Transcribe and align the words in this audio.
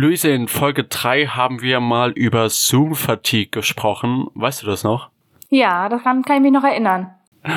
Luise, 0.00 0.30
in 0.30 0.46
Folge 0.46 0.84
3 0.84 1.26
haben 1.26 1.60
wir 1.60 1.80
mal 1.80 2.12
über 2.12 2.48
Zoom-Fatigue 2.48 3.50
gesprochen. 3.50 4.28
Weißt 4.34 4.62
du 4.62 4.66
das 4.68 4.84
noch? 4.84 5.10
Ja, 5.48 5.88
daran 5.88 6.22
kann 6.22 6.36
ich 6.36 6.42
mich 6.42 6.52
noch 6.52 6.62
erinnern. 6.62 7.10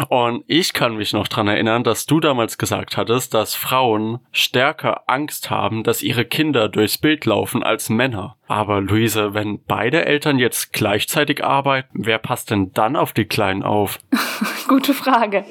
Und 0.10 0.44
ich 0.48 0.74
kann 0.74 0.96
mich 0.96 1.14
noch 1.14 1.28
dran 1.28 1.48
erinnern, 1.48 1.84
dass 1.84 2.08
du 2.08 2.20
damals 2.20 2.58
gesagt 2.58 2.98
hattest, 2.98 3.36
dass 3.36 3.54
Frauen 3.54 4.22
stärker 4.32 5.04
Angst 5.06 5.52
haben, 5.52 5.84
dass 5.84 6.02
ihre 6.02 6.26
Kinder 6.26 6.68
durchs 6.68 6.98
Bild 6.98 7.26
laufen 7.26 7.62
als 7.62 7.90
Männer. 7.90 8.38
Aber 8.48 8.82
Luise, 8.82 9.36
wenn 9.36 9.64
beide 9.64 10.08
Eltern 10.08 10.40
jetzt 10.40 10.74
gleichzeitig 10.74 11.44
arbeiten, 11.44 11.90
wer 11.94 12.18
passt 12.18 12.50
denn 12.50 12.74
dann 12.74 12.96
auf 12.96 13.14
die 13.14 13.26
Kleinen 13.26 13.62
auf? 13.62 14.00
Gute 14.68 14.96
Frage. 14.96 15.46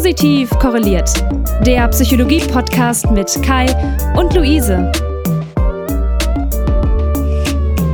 Positiv 0.00 0.48
korreliert. 0.58 1.10
Der 1.66 1.86
Psychologie-Podcast 1.88 3.10
mit 3.10 3.38
Kai 3.42 3.66
und 4.16 4.34
Luise. 4.34 4.90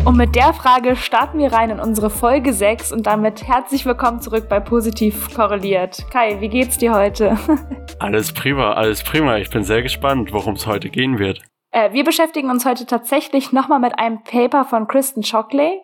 Und 0.05 0.16
mit 0.16 0.37
der 0.37 0.55
Frage 0.55 0.95
starten 0.95 1.41
wir 1.41 1.52
rein 1.52 1.70
in 1.70 1.80
unsere 1.80 2.09
Folge 2.09 2.52
6 2.52 2.92
und 2.92 3.09
damit 3.09 3.48
herzlich 3.48 3.84
willkommen 3.87 4.20
zurück 4.20 4.48
bei 4.48 4.60
Positiv 4.60 5.34
korreliert. 5.34 6.06
Kai, 6.12 6.41
wie 6.41 6.48
geht's 6.48 6.79
dir 6.79 6.95
heute? 6.95 7.37
alles 7.98 8.32
prima, 8.32 8.74
alles 8.74 9.02
prima. 9.02 9.38
Ich 9.38 9.51
bin 9.51 9.65
sehr 9.65 9.82
gespannt, 9.82 10.32
worum 10.32 10.54
es 10.54 10.68
heute 10.68 10.91
gehen 10.91 11.18
wird. 11.18 11.41
Äh, 11.73 11.93
wir 11.93 12.04
beschäftigen 12.04 12.51
uns 12.51 12.65
heute 12.65 12.87
tatsächlich 12.87 13.51
nochmal 13.51 13.80
mit 13.80 13.98
einem 13.98 14.23
Paper 14.23 14.65
von 14.65 14.87
Kristen 14.87 15.24
Shockley. 15.24 15.80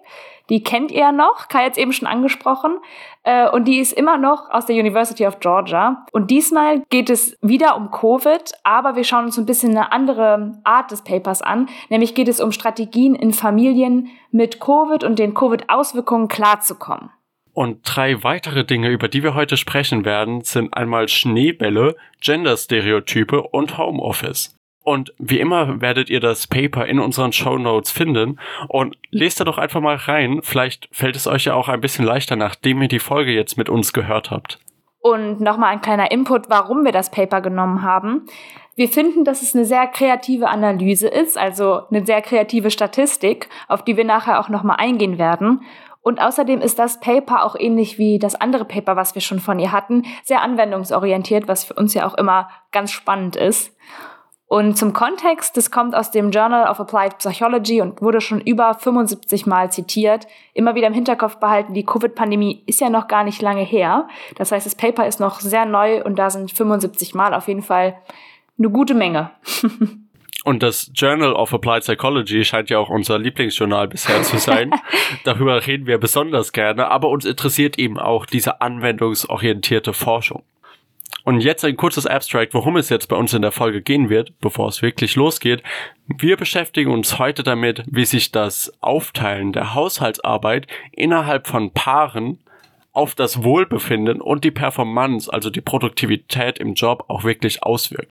Die 0.52 0.62
kennt 0.62 0.92
ihr 0.92 1.12
noch, 1.12 1.48
Kai 1.48 1.64
hat 1.64 1.72
es 1.72 1.78
eben 1.78 1.94
schon 1.94 2.06
angesprochen. 2.06 2.76
Äh, 3.22 3.48
und 3.48 3.66
die 3.66 3.78
ist 3.78 3.92
immer 3.92 4.18
noch 4.18 4.50
aus 4.50 4.66
der 4.66 4.76
University 4.76 5.26
of 5.26 5.40
Georgia. 5.40 6.04
Und 6.12 6.30
diesmal 6.30 6.82
geht 6.90 7.08
es 7.08 7.38
wieder 7.40 7.74
um 7.74 7.90
Covid, 7.90 8.52
aber 8.62 8.94
wir 8.94 9.04
schauen 9.04 9.24
uns 9.24 9.38
ein 9.38 9.46
bisschen 9.46 9.70
eine 9.70 9.92
andere 9.92 10.60
Art 10.62 10.90
des 10.90 11.04
Papers 11.04 11.40
an. 11.40 11.70
Nämlich 11.88 12.14
geht 12.14 12.28
es 12.28 12.38
um 12.38 12.52
Strategien 12.52 13.14
in 13.14 13.32
Familien 13.32 14.10
mit 14.30 14.60
Covid 14.60 15.04
und 15.04 15.18
den 15.18 15.32
Covid-Auswirkungen 15.32 16.28
klarzukommen. 16.28 17.08
Und 17.54 17.80
drei 17.84 18.22
weitere 18.22 18.66
Dinge, 18.66 18.90
über 18.90 19.08
die 19.08 19.22
wir 19.22 19.34
heute 19.34 19.56
sprechen 19.56 20.04
werden, 20.04 20.42
sind 20.42 20.76
einmal 20.76 21.08
Schneebälle, 21.08 21.96
Genderstereotype 22.20 23.40
und 23.40 23.78
Homeoffice. 23.78 24.54
Und 24.84 25.14
wie 25.18 25.38
immer 25.38 25.80
werdet 25.80 26.10
ihr 26.10 26.20
das 26.20 26.46
Paper 26.46 26.86
in 26.86 26.98
unseren 26.98 27.32
Show 27.32 27.56
Notes 27.56 27.90
finden 27.90 28.40
und 28.68 28.96
lest 29.10 29.38
da 29.38 29.44
doch 29.44 29.58
einfach 29.58 29.80
mal 29.80 29.96
rein. 29.96 30.40
Vielleicht 30.42 30.88
fällt 30.90 31.14
es 31.14 31.26
euch 31.26 31.44
ja 31.44 31.54
auch 31.54 31.68
ein 31.68 31.80
bisschen 31.80 32.04
leichter, 32.04 32.34
nachdem 32.34 32.82
ihr 32.82 32.88
die 32.88 32.98
Folge 32.98 33.32
jetzt 33.32 33.56
mit 33.56 33.68
uns 33.68 33.92
gehört 33.92 34.30
habt. 34.30 34.58
Und 35.00 35.40
nochmal 35.40 35.70
ein 35.70 35.80
kleiner 35.80 36.10
Input, 36.10 36.48
warum 36.48 36.84
wir 36.84 36.92
das 36.92 37.10
Paper 37.10 37.40
genommen 37.40 37.82
haben. 37.82 38.26
Wir 38.74 38.88
finden, 38.88 39.24
dass 39.24 39.42
es 39.42 39.54
eine 39.54 39.64
sehr 39.64 39.86
kreative 39.86 40.48
Analyse 40.48 41.08
ist, 41.08 41.36
also 41.36 41.82
eine 41.90 42.06
sehr 42.06 42.22
kreative 42.22 42.70
Statistik, 42.70 43.48
auf 43.68 43.84
die 43.84 43.96
wir 43.96 44.04
nachher 44.04 44.40
auch 44.40 44.48
nochmal 44.48 44.76
eingehen 44.78 45.18
werden. 45.18 45.62
Und 46.00 46.20
außerdem 46.20 46.60
ist 46.60 46.78
das 46.78 46.98
Paper 46.98 47.44
auch 47.44 47.54
ähnlich 47.56 47.98
wie 47.98 48.18
das 48.18 48.34
andere 48.34 48.64
Paper, 48.64 48.96
was 48.96 49.14
wir 49.14 49.22
schon 49.22 49.38
von 49.38 49.58
ihr 49.58 49.70
hatten, 49.70 50.04
sehr 50.24 50.42
anwendungsorientiert, 50.42 51.46
was 51.46 51.64
für 51.64 51.74
uns 51.74 51.94
ja 51.94 52.06
auch 52.06 52.14
immer 52.14 52.48
ganz 52.72 52.90
spannend 52.90 53.36
ist. 53.36 53.76
Und 54.52 54.76
zum 54.76 54.92
Kontext, 54.92 55.56
das 55.56 55.70
kommt 55.70 55.94
aus 55.94 56.10
dem 56.10 56.30
Journal 56.30 56.70
of 56.70 56.78
Applied 56.78 57.16
Psychology 57.16 57.80
und 57.80 58.02
wurde 58.02 58.20
schon 58.20 58.38
über 58.38 58.74
75 58.74 59.46
Mal 59.46 59.72
zitiert. 59.72 60.26
Immer 60.52 60.74
wieder 60.74 60.88
im 60.88 60.92
Hinterkopf 60.92 61.36
behalten, 61.36 61.72
die 61.72 61.86
Covid-Pandemie 61.86 62.62
ist 62.66 62.78
ja 62.82 62.90
noch 62.90 63.08
gar 63.08 63.24
nicht 63.24 63.40
lange 63.40 63.62
her. 63.62 64.08
Das 64.36 64.52
heißt, 64.52 64.66
das 64.66 64.74
Paper 64.74 65.06
ist 65.06 65.20
noch 65.20 65.40
sehr 65.40 65.64
neu 65.64 66.04
und 66.04 66.18
da 66.18 66.28
sind 66.28 66.52
75 66.52 67.14
Mal 67.14 67.32
auf 67.32 67.48
jeden 67.48 67.62
Fall 67.62 67.96
eine 68.58 68.68
gute 68.68 68.92
Menge. 68.92 69.30
Und 70.44 70.64
das 70.64 70.90
Journal 70.92 71.34
of 71.34 71.54
Applied 71.54 71.84
Psychology 71.84 72.44
scheint 72.44 72.68
ja 72.68 72.78
auch 72.78 72.90
unser 72.90 73.16
Lieblingsjournal 73.16 73.86
bisher 73.86 74.22
zu 74.22 74.38
sein. 74.38 74.72
Darüber 75.24 75.64
reden 75.64 75.86
wir 75.86 75.98
besonders 75.98 76.52
gerne, 76.52 76.90
aber 76.90 77.10
uns 77.10 77.24
interessiert 77.24 77.78
eben 77.78 77.96
auch 77.96 78.26
diese 78.26 78.60
anwendungsorientierte 78.60 79.92
Forschung. 79.92 80.42
Und 81.24 81.40
jetzt 81.40 81.64
ein 81.64 81.76
kurzes 81.76 82.06
Abstract, 82.06 82.54
worum 82.54 82.76
es 82.76 82.88
jetzt 82.88 83.08
bei 83.08 83.16
uns 83.16 83.32
in 83.32 83.42
der 83.42 83.52
Folge 83.52 83.80
gehen 83.80 84.08
wird, 84.10 84.38
bevor 84.40 84.68
es 84.68 84.82
wirklich 84.82 85.14
losgeht. 85.14 85.62
Wir 86.06 86.36
beschäftigen 86.36 86.90
uns 86.90 87.18
heute 87.18 87.42
damit, 87.42 87.84
wie 87.86 88.04
sich 88.04 88.32
das 88.32 88.72
Aufteilen 88.80 89.52
der 89.52 89.74
Haushaltsarbeit 89.74 90.66
innerhalb 90.90 91.46
von 91.46 91.72
Paaren 91.72 92.40
auf 92.92 93.14
das 93.14 93.42
Wohlbefinden 93.42 94.20
und 94.20 94.44
die 94.44 94.50
Performance, 94.50 95.32
also 95.32 95.48
die 95.48 95.60
Produktivität 95.60 96.58
im 96.58 96.74
Job 96.74 97.04
auch 97.08 97.24
wirklich 97.24 97.62
auswirkt. 97.62 98.10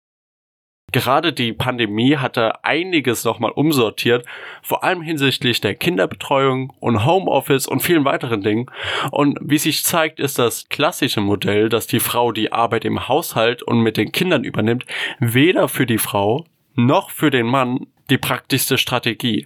Gerade 0.92 1.34
die 1.34 1.54
Pandemie 1.54 2.18
hatte 2.18 2.64
einiges 2.64 3.24
nochmal 3.24 3.52
umsortiert, 3.52 4.26
vor 4.62 4.84
allem 4.84 5.02
hinsichtlich 5.02 5.62
der 5.62 5.76
Kinderbetreuung 5.76 6.74
und 6.80 7.06
Homeoffice 7.06 7.68
und 7.68 7.82
vielen 7.82 8.06
weiteren 8.06 8.42
Dingen. 8.42 8.72
Und 9.12 9.38
wie 9.42 9.58
sich 9.58 9.84
zeigt, 9.84 10.20
ist 10.20 10.40
das 10.40 10.68
klassische 10.70 11.22
Modell, 11.22 11.70
dass 11.70 11.88
die 11.88 12.00
Frau 12.00 12.32
die 12.32 12.52
Arbeit 12.52 12.86
im 12.86 13.08
Haushalt 13.08 13.62
und 13.64 13.82
mit 13.82 13.98
den 13.98 14.12
Kindern 14.12 14.44
übernimmt, 14.44 14.86
weder 15.20 15.68
für 15.68 15.86
die 15.86 15.98
Frau 15.98 16.46
noch 16.76 17.12
für 17.12 17.30
den 17.30 17.46
Mann 17.46 17.88
die 18.10 18.18
praktischste 18.18 18.78
Strategie. 18.78 19.46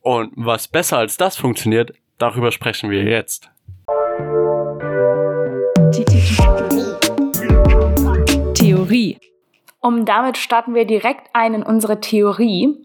Und 0.00 0.32
was 0.36 0.68
besser 0.68 0.98
als 0.98 1.16
das 1.16 1.36
funktioniert, 1.36 1.92
darüber 2.18 2.50
sprechen 2.50 2.90
wir 2.90 3.04
jetzt. 3.04 3.50
Theorie 8.54 9.18
um 9.80 10.04
damit 10.04 10.36
starten 10.36 10.74
wir 10.74 10.84
direkt 10.84 11.30
ein 11.32 11.54
in 11.54 11.62
unsere 11.62 12.00
Theorie. 12.00 12.76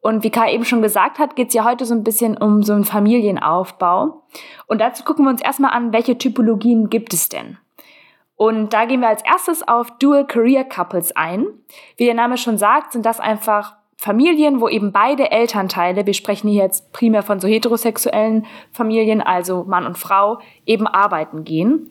Und 0.00 0.22
wie 0.22 0.30
Kai 0.30 0.54
eben 0.54 0.64
schon 0.64 0.82
gesagt 0.82 1.18
hat, 1.18 1.34
geht 1.34 1.48
es 1.48 1.54
ja 1.54 1.64
heute 1.64 1.84
so 1.84 1.94
ein 1.94 2.04
bisschen 2.04 2.36
um 2.36 2.62
so 2.62 2.72
einen 2.72 2.84
Familienaufbau. 2.84 4.22
Und 4.66 4.80
dazu 4.80 5.02
gucken 5.02 5.24
wir 5.24 5.30
uns 5.30 5.42
erstmal 5.42 5.72
an, 5.72 5.92
welche 5.92 6.16
Typologien 6.16 6.90
gibt 6.90 7.12
es 7.12 7.28
denn? 7.28 7.58
Und 8.36 8.72
da 8.72 8.84
gehen 8.84 9.00
wir 9.00 9.08
als 9.08 9.24
erstes 9.24 9.66
auf 9.66 9.90
Dual 9.98 10.26
Career 10.26 10.64
Couples 10.64 11.16
ein. 11.16 11.46
Wie 11.96 12.04
der 12.04 12.14
Name 12.14 12.36
schon 12.36 12.58
sagt, 12.58 12.92
sind 12.92 13.06
das 13.06 13.18
einfach 13.18 13.74
Familien, 13.96 14.60
wo 14.60 14.68
eben 14.68 14.92
beide 14.92 15.30
Elternteile, 15.30 16.04
wir 16.04 16.12
sprechen 16.12 16.48
hier 16.48 16.64
jetzt 16.64 16.92
primär 16.92 17.22
von 17.22 17.40
so 17.40 17.48
heterosexuellen 17.48 18.44
Familien, 18.70 19.22
also 19.22 19.64
Mann 19.64 19.86
und 19.86 19.96
Frau, 19.96 20.38
eben 20.66 20.86
arbeiten 20.86 21.44
gehen. 21.44 21.90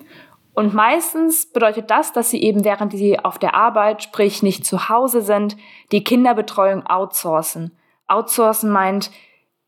Und 0.55 0.73
meistens 0.73 1.45
bedeutet 1.51 1.91
das, 1.91 2.13
dass 2.13 2.29
sie 2.29 2.41
eben 2.41 2.63
während 2.63 2.93
sie 2.93 3.19
auf 3.19 3.37
der 3.37 3.55
Arbeit, 3.55 4.03
sprich 4.03 4.41
nicht 4.41 4.65
zu 4.65 4.87
Hause 4.89 5.21
sind, 5.21 5.57
die 5.91 6.03
Kinderbetreuung 6.03 6.87
outsourcen. 6.87 7.77
Outsourcen 8.07 8.71
meint, 8.71 9.11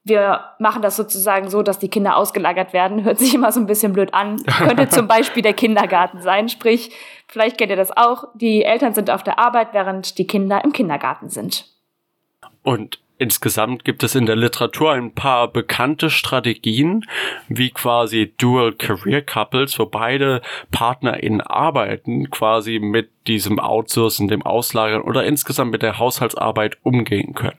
wir 0.05 0.45
machen 0.59 0.81
das 0.81 0.95
sozusagen 0.95 1.49
so, 1.49 1.61
dass 1.61 1.79
die 1.79 1.89
Kinder 1.89 2.15
ausgelagert 2.15 2.71
werden. 2.71 3.03
Hört 3.03 3.19
sich 3.19 3.33
immer 3.33 3.51
so 3.51 3.59
ein 3.59 3.65
bisschen 3.65 3.91
blöd 3.91 4.13
an. 4.13 4.37
Könnte 4.45 4.87
zum 4.87 5.07
Beispiel 5.07 5.43
der 5.43 5.53
Kindergarten 5.53 6.21
sein. 6.21 6.47
Sprich, 6.47 6.91
vielleicht 7.27 7.57
kennt 7.57 7.71
ihr 7.71 7.75
das 7.75 7.95
auch. 7.95 8.29
Die 8.33 8.63
Eltern 8.63 8.93
sind 8.93 9.09
auf 9.09 9.23
der 9.23 9.37
Arbeit, 9.37 9.73
während 9.73 10.17
die 10.17 10.25
Kinder 10.25 10.63
im 10.63 10.71
Kindergarten 10.71 11.27
sind. 11.27 11.65
Und 12.63 13.01
Insgesamt 13.19 13.83
gibt 13.83 14.03
es 14.03 14.13
in 14.13 14.27
der 14.27 14.35
Literatur 14.35 14.91
ein 14.91 15.13
paar 15.13 15.47
bekannte 15.47 16.11
Strategien, 16.11 17.03
wie 17.47 17.71
quasi 17.71 18.33
Dual 18.37 18.73
Career 18.73 19.23
Couples, 19.23 19.79
wo 19.79 19.87
beide 19.87 20.41
PartnerInnen 20.71 21.41
arbeiten, 21.41 22.29
quasi 22.29 22.79
mit 22.79 23.09
diesem 23.25 23.59
Outsourcen, 23.59 24.27
dem 24.27 24.43
Auslagern 24.43 25.01
oder 25.01 25.25
insgesamt 25.25 25.71
mit 25.71 25.81
der 25.81 25.97
Haushaltsarbeit 25.97 26.77
umgehen 26.83 27.33
können. 27.33 27.57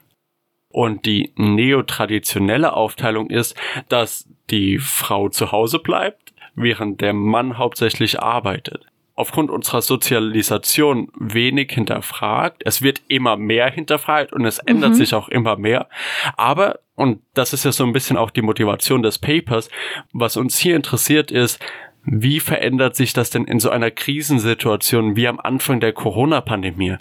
Und 0.69 1.05
die 1.05 1.33
neotraditionelle 1.35 2.73
Aufteilung 2.73 3.29
ist, 3.29 3.55
dass 3.89 4.29
die 4.49 4.77
Frau 4.77 5.27
zu 5.27 5.51
Hause 5.51 5.79
bleibt, 5.79 6.33
während 6.55 7.01
der 7.01 7.13
Mann 7.13 7.57
hauptsächlich 7.57 8.21
arbeitet 8.21 8.88
aufgrund 9.19 9.51
unserer 9.51 9.81
Sozialisation 9.81 11.11
wenig 11.19 11.71
hinterfragt. 11.71 12.61
Es 12.65 12.81
wird 12.81 13.01
immer 13.09 13.35
mehr 13.35 13.69
hinterfragt 13.69 14.31
und 14.31 14.45
es 14.45 14.59
ändert 14.59 14.91
mhm. 14.91 14.95
sich 14.95 15.13
auch 15.13 15.27
immer 15.27 15.57
mehr. 15.57 15.89
Aber, 16.37 16.79
und 16.95 17.21
das 17.33 17.51
ist 17.51 17.65
ja 17.65 17.73
so 17.73 17.83
ein 17.83 17.91
bisschen 17.91 18.15
auch 18.15 18.29
die 18.29 18.41
Motivation 18.41 19.03
des 19.03 19.19
Papers, 19.19 19.69
was 20.13 20.37
uns 20.37 20.57
hier 20.57 20.77
interessiert 20.77 21.31
ist, 21.31 21.59
wie 22.03 22.39
verändert 22.39 22.95
sich 22.95 23.11
das 23.11 23.29
denn 23.29 23.43
in 23.43 23.59
so 23.59 23.69
einer 23.69 23.91
Krisensituation 23.91 25.17
wie 25.17 25.27
am 25.27 25.39
Anfang 25.39 25.81
der 25.81 25.91
Corona-Pandemie? 25.91 26.95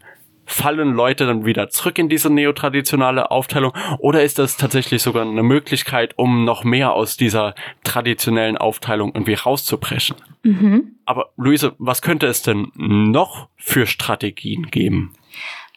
fallen 0.50 0.94
Leute 0.94 1.26
dann 1.26 1.44
wieder 1.44 1.68
zurück 1.68 1.98
in 1.98 2.08
diese 2.08 2.30
neotraditionale 2.30 3.30
Aufteilung 3.30 3.74
oder 3.98 4.22
ist 4.22 4.38
das 4.38 4.56
tatsächlich 4.56 5.02
sogar 5.02 5.26
eine 5.26 5.42
Möglichkeit, 5.42 6.14
um 6.16 6.46
noch 6.46 6.64
mehr 6.64 6.94
aus 6.94 7.18
dieser 7.18 7.54
traditionellen 7.84 8.56
Aufteilung 8.56 9.12
irgendwie 9.14 9.34
rauszubrechen? 9.34 10.16
Mhm. 10.42 10.96
Aber 11.04 11.30
Luise, 11.36 11.74
was 11.78 12.02
könnte 12.02 12.26
es 12.26 12.42
denn 12.42 12.70
noch 12.74 13.48
für 13.56 13.86
Strategien 13.86 14.70
geben? 14.70 15.12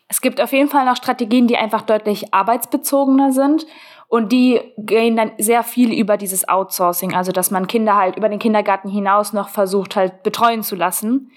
Es 0.07 0.21
gibt 0.21 0.41
auf 0.41 0.51
jeden 0.51 0.69
Fall 0.69 0.85
noch 0.85 0.97
Strategien, 0.97 1.47
die 1.47 1.57
einfach 1.57 1.83
deutlich 1.83 2.33
arbeitsbezogener 2.33 3.31
sind. 3.31 3.65
Und 4.07 4.33
die 4.33 4.59
gehen 4.77 5.15
dann 5.15 5.31
sehr 5.37 5.63
viel 5.63 5.93
über 5.93 6.17
dieses 6.17 6.49
Outsourcing, 6.49 7.15
also 7.15 7.31
dass 7.31 7.49
man 7.49 7.67
Kinder 7.67 7.95
halt 7.95 8.17
über 8.17 8.27
den 8.27 8.39
Kindergarten 8.39 8.89
hinaus 8.89 9.31
noch 9.31 9.47
versucht 9.47 9.95
halt 9.95 10.21
betreuen 10.23 10.63
zu 10.63 10.75
lassen. 10.75 11.31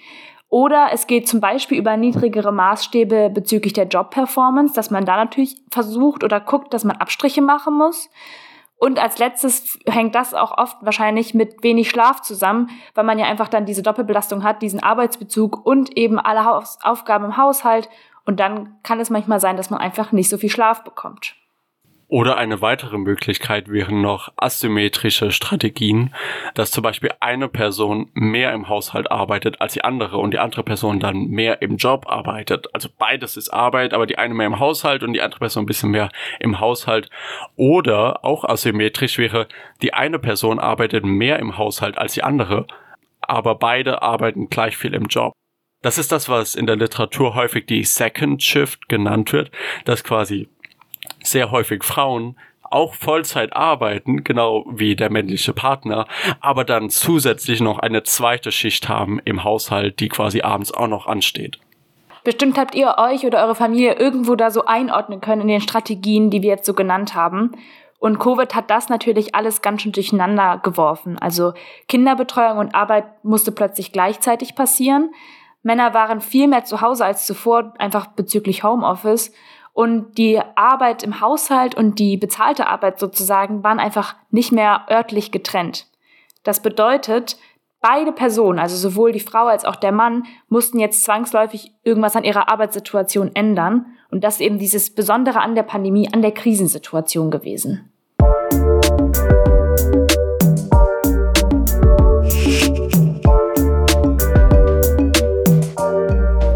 Oder 0.49 0.89
es 0.93 1.07
geht 1.07 1.29
zum 1.29 1.41
Beispiel 1.41 1.79
über 1.79 1.97
niedrigere 1.97 2.53
Maßstäbe 2.53 3.31
bezüglich 3.33 3.75
der 3.75 3.87
Job-Performance, 3.87 4.75
dass 4.75 4.91
man 4.91 5.05
da 5.05 5.17
natürlich 5.17 5.57
versucht 5.71 6.25
oder 6.25 6.41
guckt, 6.41 6.75
dass 6.75 6.83
man 6.83 6.97
Abstriche 6.97 7.43
machen 7.43 7.77
muss. 7.77 8.11
Und 8.85 8.99
als 8.99 9.17
letztes 9.17 9.79
hängt 9.87 10.15
das 10.15 10.35
auch 10.35 10.59
oft 10.59 10.77
wahrscheinlich 10.83 11.33
mit 11.33 11.63
wenig 11.63 11.89
Schlaf 11.89 12.21
zusammen, 12.21 12.69
weil 12.95 13.05
man 13.05 13.19
ja 13.19 13.25
einfach 13.25 13.49
dann 13.49 13.65
diese 13.65 13.83
Doppelbelastung 13.83 14.45
hat, 14.45 14.61
diesen 14.61 14.83
Arbeitsbezug 14.83 15.65
und 15.65 15.97
eben 15.97 16.19
alle 16.19 16.45
Haus 16.45 16.77
Aufgaben 16.83 17.25
im 17.25 17.39
Haushalt. 17.39 17.89
Und 18.27 18.41
dann 18.41 18.77
kann 18.83 19.01
es 19.01 19.09
manchmal 19.09 19.41
sein, 19.41 19.57
dass 19.57 19.71
man 19.71 19.81
einfach 19.81 20.13
nicht 20.13 20.29
so 20.29 20.37
viel 20.37 20.51
Schlaf 20.51 20.85
bekommt. 20.85 21.35
Oder 22.09 22.37
eine 22.37 22.61
weitere 22.61 22.99
Möglichkeit 22.99 23.71
wären 23.71 24.03
noch 24.03 24.33
asymmetrische 24.37 25.31
Strategien, 25.31 26.15
dass 26.55 26.71
zum 26.71 26.83
Beispiel 26.83 27.11
eine 27.21 27.49
Person 27.49 28.11
mehr 28.13 28.53
im 28.53 28.69
Haushalt 28.69 29.11
arbeitet 29.11 29.61
als 29.61 29.73
die 29.73 29.85
andere 29.85 30.19
und 30.19 30.33
die 30.33 30.39
andere 30.39 30.63
Person 30.63 31.01
dann 31.01 31.29
mehr 31.29 31.63
im 31.63 31.77
Job 31.77 32.07
arbeitet. 32.07 32.67
Also 32.75 32.89
beides 32.99 33.37
ist 33.37 33.49
Arbeit, 33.51 33.95
aber 33.95 34.07
die 34.07 34.19
eine 34.19 34.35
mehr 34.35 34.47
im 34.47 34.59
Haushalt 34.59 35.03
und 35.03 35.15
die 35.15 35.23
andere 35.23 35.41
Person 35.41 35.65
ein 35.65 35.67
bisschen 35.67 35.91
mehr 35.91 36.11
im 36.41 36.61
Haushalt. 36.61 37.09
Oder 37.57 38.25
auch 38.25 38.45
asymmetrisch 38.45 39.19
wäre, 39.19 39.49
die 39.81 39.95
eine 39.95 40.19
Person 40.19 40.59
arbeitet 40.59 41.05
mehr 41.05 41.39
im 41.39 41.57
Haushalt 41.57 41.97
als 41.97 42.15
die 42.15 42.23
andere, 42.23 42.67
aber 43.21 43.55
beide 43.55 44.03
arbeiten 44.03 44.51
gleich 44.51 44.77
viel 44.77 44.95
im 44.95 45.07
Job. 45.07 45.33
Das 45.83 45.99
ist 45.99 46.13
das, 46.13 46.29
was 46.29 46.55
in 46.55 46.67
der 46.67 46.77
Literatur 46.77 47.35
häufig 47.35 47.67
die 47.67 47.85
Second 47.85 48.43
Shift 48.43 48.89
genannt 48.89 49.33
wird, 49.33 49.51
dass 49.85 50.03
quasi 50.03 50.49
sehr 51.25 51.51
häufig 51.51 51.85
Frauen 51.85 52.37
auch 52.71 52.95
Vollzeit 52.95 53.55
arbeiten, 53.55 54.25
genau 54.25 54.65
wie 54.69 54.97
der 54.97 55.11
männliche 55.11 55.53
Partner, 55.53 56.07
aber 56.41 56.65
dann 56.65 56.91
zusätzlich 56.91 57.61
noch 57.61 57.79
eine 57.79 58.03
zweite 58.03 58.51
Schicht 58.51 58.89
haben 58.89 59.21
im 59.25 59.45
Haushalt, 59.45 60.01
die 60.01 60.09
quasi 60.09 60.43
abends 60.43 60.73
auch 60.73 60.89
noch 60.89 61.07
ansteht. 61.07 61.59
Bestimmt 62.25 62.59
habt 62.59 62.75
ihr 62.75 62.97
euch 62.99 63.25
oder 63.27 63.45
eure 63.45 63.55
Familie 63.55 63.95
irgendwo 63.95 64.35
da 64.35 64.51
so 64.51 64.65
einordnen 64.65 65.21
können 65.21 65.43
in 65.43 65.49
den 65.49 65.61
Strategien, 65.61 66.31
die 66.31 66.43
wir 66.43 66.49
jetzt 66.49 66.67
so 66.67 66.75
genannt 66.75 67.15
haben. 67.15 67.53
Und 67.99 68.19
Covid 68.19 68.55
hat 68.55 68.71
das 68.71 68.89
natürlich 68.89 69.35
alles 69.35 69.63
ganz 69.63 69.83
schön 69.83 69.93
durcheinander 69.93 70.61
geworfen. 70.63 71.19
Also 71.19 71.53
Kinderbetreuung 71.87 72.59
und 72.59 72.75
Arbeit 72.75 73.05
musste 73.25 73.53
plötzlich 73.53 73.93
gleichzeitig 73.93 74.55
passieren. 74.55 75.11
Männer 75.63 75.95
waren 75.95 76.21
viel 76.21 76.49
mehr 76.49 76.65
zu 76.65 76.81
Hause 76.81 77.05
als 77.05 77.27
zuvor, 77.27 77.73
einfach 77.79 78.09
bezüglich 78.09 78.65
Homeoffice. 78.65 79.33
Und 79.75 80.19
die 80.19 80.41
Arbeit 80.55 81.03
im 81.03 81.21
Haushalt 81.21 81.75
und 81.75 81.99
die 81.99 82.17
bezahlte 82.17 82.69
Arbeit 82.69 83.01
sozusagen 83.01 83.65
waren 83.65 83.81
einfach 83.81 84.15
nicht 84.31 84.53
mehr 84.53 84.87
örtlich 84.89 85.33
getrennt. 85.33 85.89
Das 86.45 86.63
bedeutet, 86.63 87.37
beide 87.81 88.13
Personen, 88.13 88.61
also 88.61 88.77
sowohl 88.77 89.11
die 89.11 89.19
Frau 89.19 89.47
als 89.47 89.65
auch 89.65 89.75
der 89.75 89.91
Mann, 89.91 90.27
mussten 90.49 90.79
jetzt 90.79 91.03
zwangsläufig 91.03 91.73
irgendwas 91.83 92.15
an 92.15 92.23
ihrer 92.23 92.49
Arbeitssituation 92.49 93.33
ändern. 93.35 93.87
Und 94.13 94.23
das 94.23 94.35
ist 94.35 94.43
eben 94.43 94.61
dieses 94.61 94.95
Besondere 94.95 95.41
an 95.41 95.57
der 95.57 95.65
Pandemie, 95.65 96.09
an 96.13 96.23
der 96.23 96.31
Krisensituation 96.31 97.33
gewesen. 97.33 97.91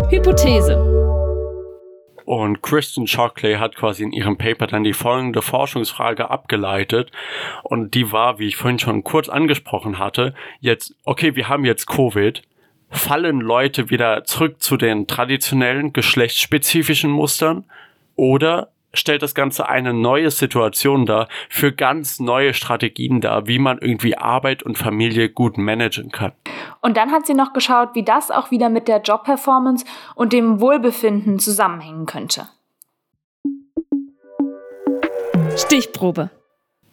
Hypothese. 0.09 0.88
Und 2.29 2.61
Kristen 2.61 3.07
Shockley 3.07 3.55
hat 3.55 3.75
quasi 3.75 4.03
in 4.03 4.13
ihrem 4.13 4.37
Paper 4.37 4.67
dann 4.67 4.85
die 4.85 4.93
folgende 4.93 5.41
Forschungsfrage 5.41 6.31
abgeleitet. 6.31 7.11
Und 7.63 7.95
die 7.95 8.13
war, 8.13 8.39
wie 8.39 8.49
ich 8.49 8.57
vorhin 8.57 8.79
schon 8.79 9.03
kurz 9.03 9.31
angesprochen 9.31 9.99
hatte, 9.99 10.35
jetzt, 10.61 10.95
okay, 11.07 11.37
wir 11.37 11.49
haben 11.49 11.65
jetzt 11.65 11.87
Covid. 11.87 12.43
Fallen 12.91 13.41
Leute 13.41 13.89
wieder 13.89 14.25
zurück 14.25 14.61
zu 14.61 14.77
den 14.77 15.07
traditionellen 15.07 15.95
geschlechtsspezifischen 15.95 17.11
Mustern? 17.11 17.65
Oder 18.15 18.73
stellt 18.93 19.23
das 19.23 19.35
Ganze 19.35 19.69
eine 19.69 19.93
neue 19.93 20.31
Situation 20.31 21.07
dar, 21.07 21.29
für 21.49 21.73
ganz 21.73 22.21
neue 22.21 22.55
Strategien 22.55 23.21
dar, 23.21 23.47
wie 23.47 23.59
man 23.59 23.79
irgendwie 23.79 24.17
Arbeit 24.17 24.63
und 24.63 24.79
Familie 24.79 25.29
gut 25.29 25.59
managen 25.59 26.11
kann. 26.11 26.33
Und 26.81 26.97
dann 26.97 27.11
hat 27.11 27.27
sie 27.27 27.35
noch 27.35 27.53
geschaut, 27.53 27.91
wie 27.95 28.05
das 28.05 28.31
auch 28.31 28.51
wieder 28.51 28.69
mit 28.69 28.89
der 28.89 29.01
Jobperformance 29.03 29.85
und 30.15 30.33
dem 30.33 30.61
Wohlbefinden 30.61 31.39
zusammenhängen 31.39 32.07
könnte. 32.07 32.49
Stichprobe. 35.57 36.31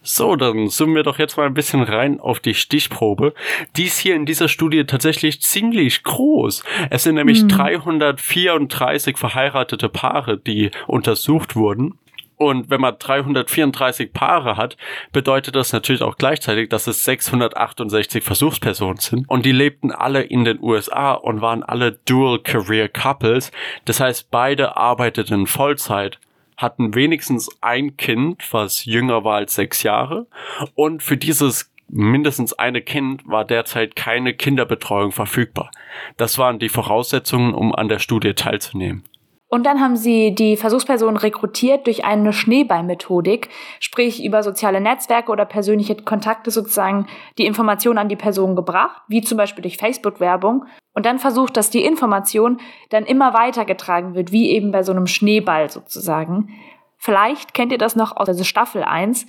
So, 0.07 0.35
dann 0.35 0.69
zoomen 0.69 0.95
wir 0.95 1.01
doch 1.01 1.17
jetzt 1.17 1.35
mal 1.35 1.47
ein 1.47 1.55
bisschen 1.55 1.81
rein 1.81 2.19
auf 2.19 2.39
die 2.39 2.53
Stichprobe. 2.53 3.33
Die 3.75 3.85
ist 3.85 3.97
hier 3.97 4.15
in 4.15 4.27
dieser 4.27 4.47
Studie 4.47 4.85
tatsächlich 4.85 5.41
ziemlich 5.41 6.03
groß. 6.03 6.63
Es 6.91 7.03
sind 7.03 7.15
nämlich 7.15 7.41
mhm. 7.41 7.49
334 7.49 9.17
verheiratete 9.17 9.89
Paare, 9.89 10.37
die 10.37 10.69
untersucht 10.85 11.55
wurden. 11.55 11.97
Und 12.37 12.69
wenn 12.69 12.81
man 12.81 12.99
334 12.99 14.13
Paare 14.13 14.57
hat, 14.57 14.77
bedeutet 15.11 15.55
das 15.55 15.73
natürlich 15.73 16.03
auch 16.03 16.17
gleichzeitig, 16.17 16.69
dass 16.69 16.85
es 16.85 17.03
668 17.03 18.23
Versuchspersonen 18.23 18.97
sind. 18.97 19.27
Und 19.27 19.43
die 19.43 19.53
lebten 19.53 19.91
alle 19.91 20.21
in 20.21 20.45
den 20.45 20.61
USA 20.61 21.13
und 21.13 21.41
waren 21.41 21.63
alle 21.63 21.93
Dual 22.05 22.37
Career 22.39 22.89
Couples. 22.89 23.51
Das 23.85 23.99
heißt, 23.99 24.29
beide 24.29 24.77
arbeiteten 24.77 25.47
Vollzeit 25.47 26.19
hatten 26.57 26.95
wenigstens 26.95 27.49
ein 27.61 27.97
Kind, 27.97 28.43
was 28.51 28.85
jünger 28.85 29.23
war 29.23 29.35
als 29.35 29.55
sechs 29.55 29.83
Jahre. 29.83 30.27
Und 30.75 31.03
für 31.03 31.17
dieses 31.17 31.71
mindestens 31.87 32.53
eine 32.53 32.81
Kind 32.81 33.27
war 33.27 33.45
derzeit 33.45 33.95
keine 33.95 34.33
Kinderbetreuung 34.33 35.11
verfügbar. 35.11 35.71
Das 36.17 36.37
waren 36.37 36.59
die 36.59 36.69
Voraussetzungen, 36.69 37.53
um 37.53 37.73
an 37.73 37.89
der 37.89 37.99
Studie 37.99 38.33
teilzunehmen. 38.33 39.03
Und 39.47 39.65
dann 39.65 39.79
haben 39.79 39.95
sie 39.95 40.33
die 40.33 40.57
Versuchspersonen 40.57 41.17
rekrutiert 41.17 41.85
durch 41.85 42.03
eine 42.03 42.33
Schneeballmethodik, 42.33 43.49
sprich 43.79 44.23
über 44.23 44.41
soziale 44.41 44.81
Netzwerke 44.81 45.31
oder 45.31 45.45
persönliche 45.45 45.95
Kontakte 45.95 46.49
sozusagen 46.49 47.05
die 47.37 47.45
Information 47.45 47.97
an 47.97 48.09
die 48.09 48.15
Person 48.15 48.55
gebracht, 48.55 49.03
wie 49.07 49.21
zum 49.21 49.37
Beispiel 49.37 49.61
durch 49.61 49.77
Facebook-Werbung. 49.77 50.65
Und 50.93 51.05
dann 51.05 51.19
versucht, 51.19 51.57
dass 51.57 51.69
die 51.69 51.85
Information 51.85 52.59
dann 52.89 53.05
immer 53.05 53.33
weitergetragen 53.33 54.15
wird, 54.15 54.31
wie 54.31 54.49
eben 54.49 54.71
bei 54.71 54.81
so 54.81 54.91
einem 54.91 55.07
Schneeball 55.07 55.69
sozusagen. 55.69 56.49
Vielleicht 56.97 57.53
kennt 57.53 57.71
ihr 57.71 57.77
das 57.77 57.95
noch 57.95 58.17
aus 58.17 58.35
der 58.35 58.43
Staffel 58.43 58.83
1. 58.83 59.27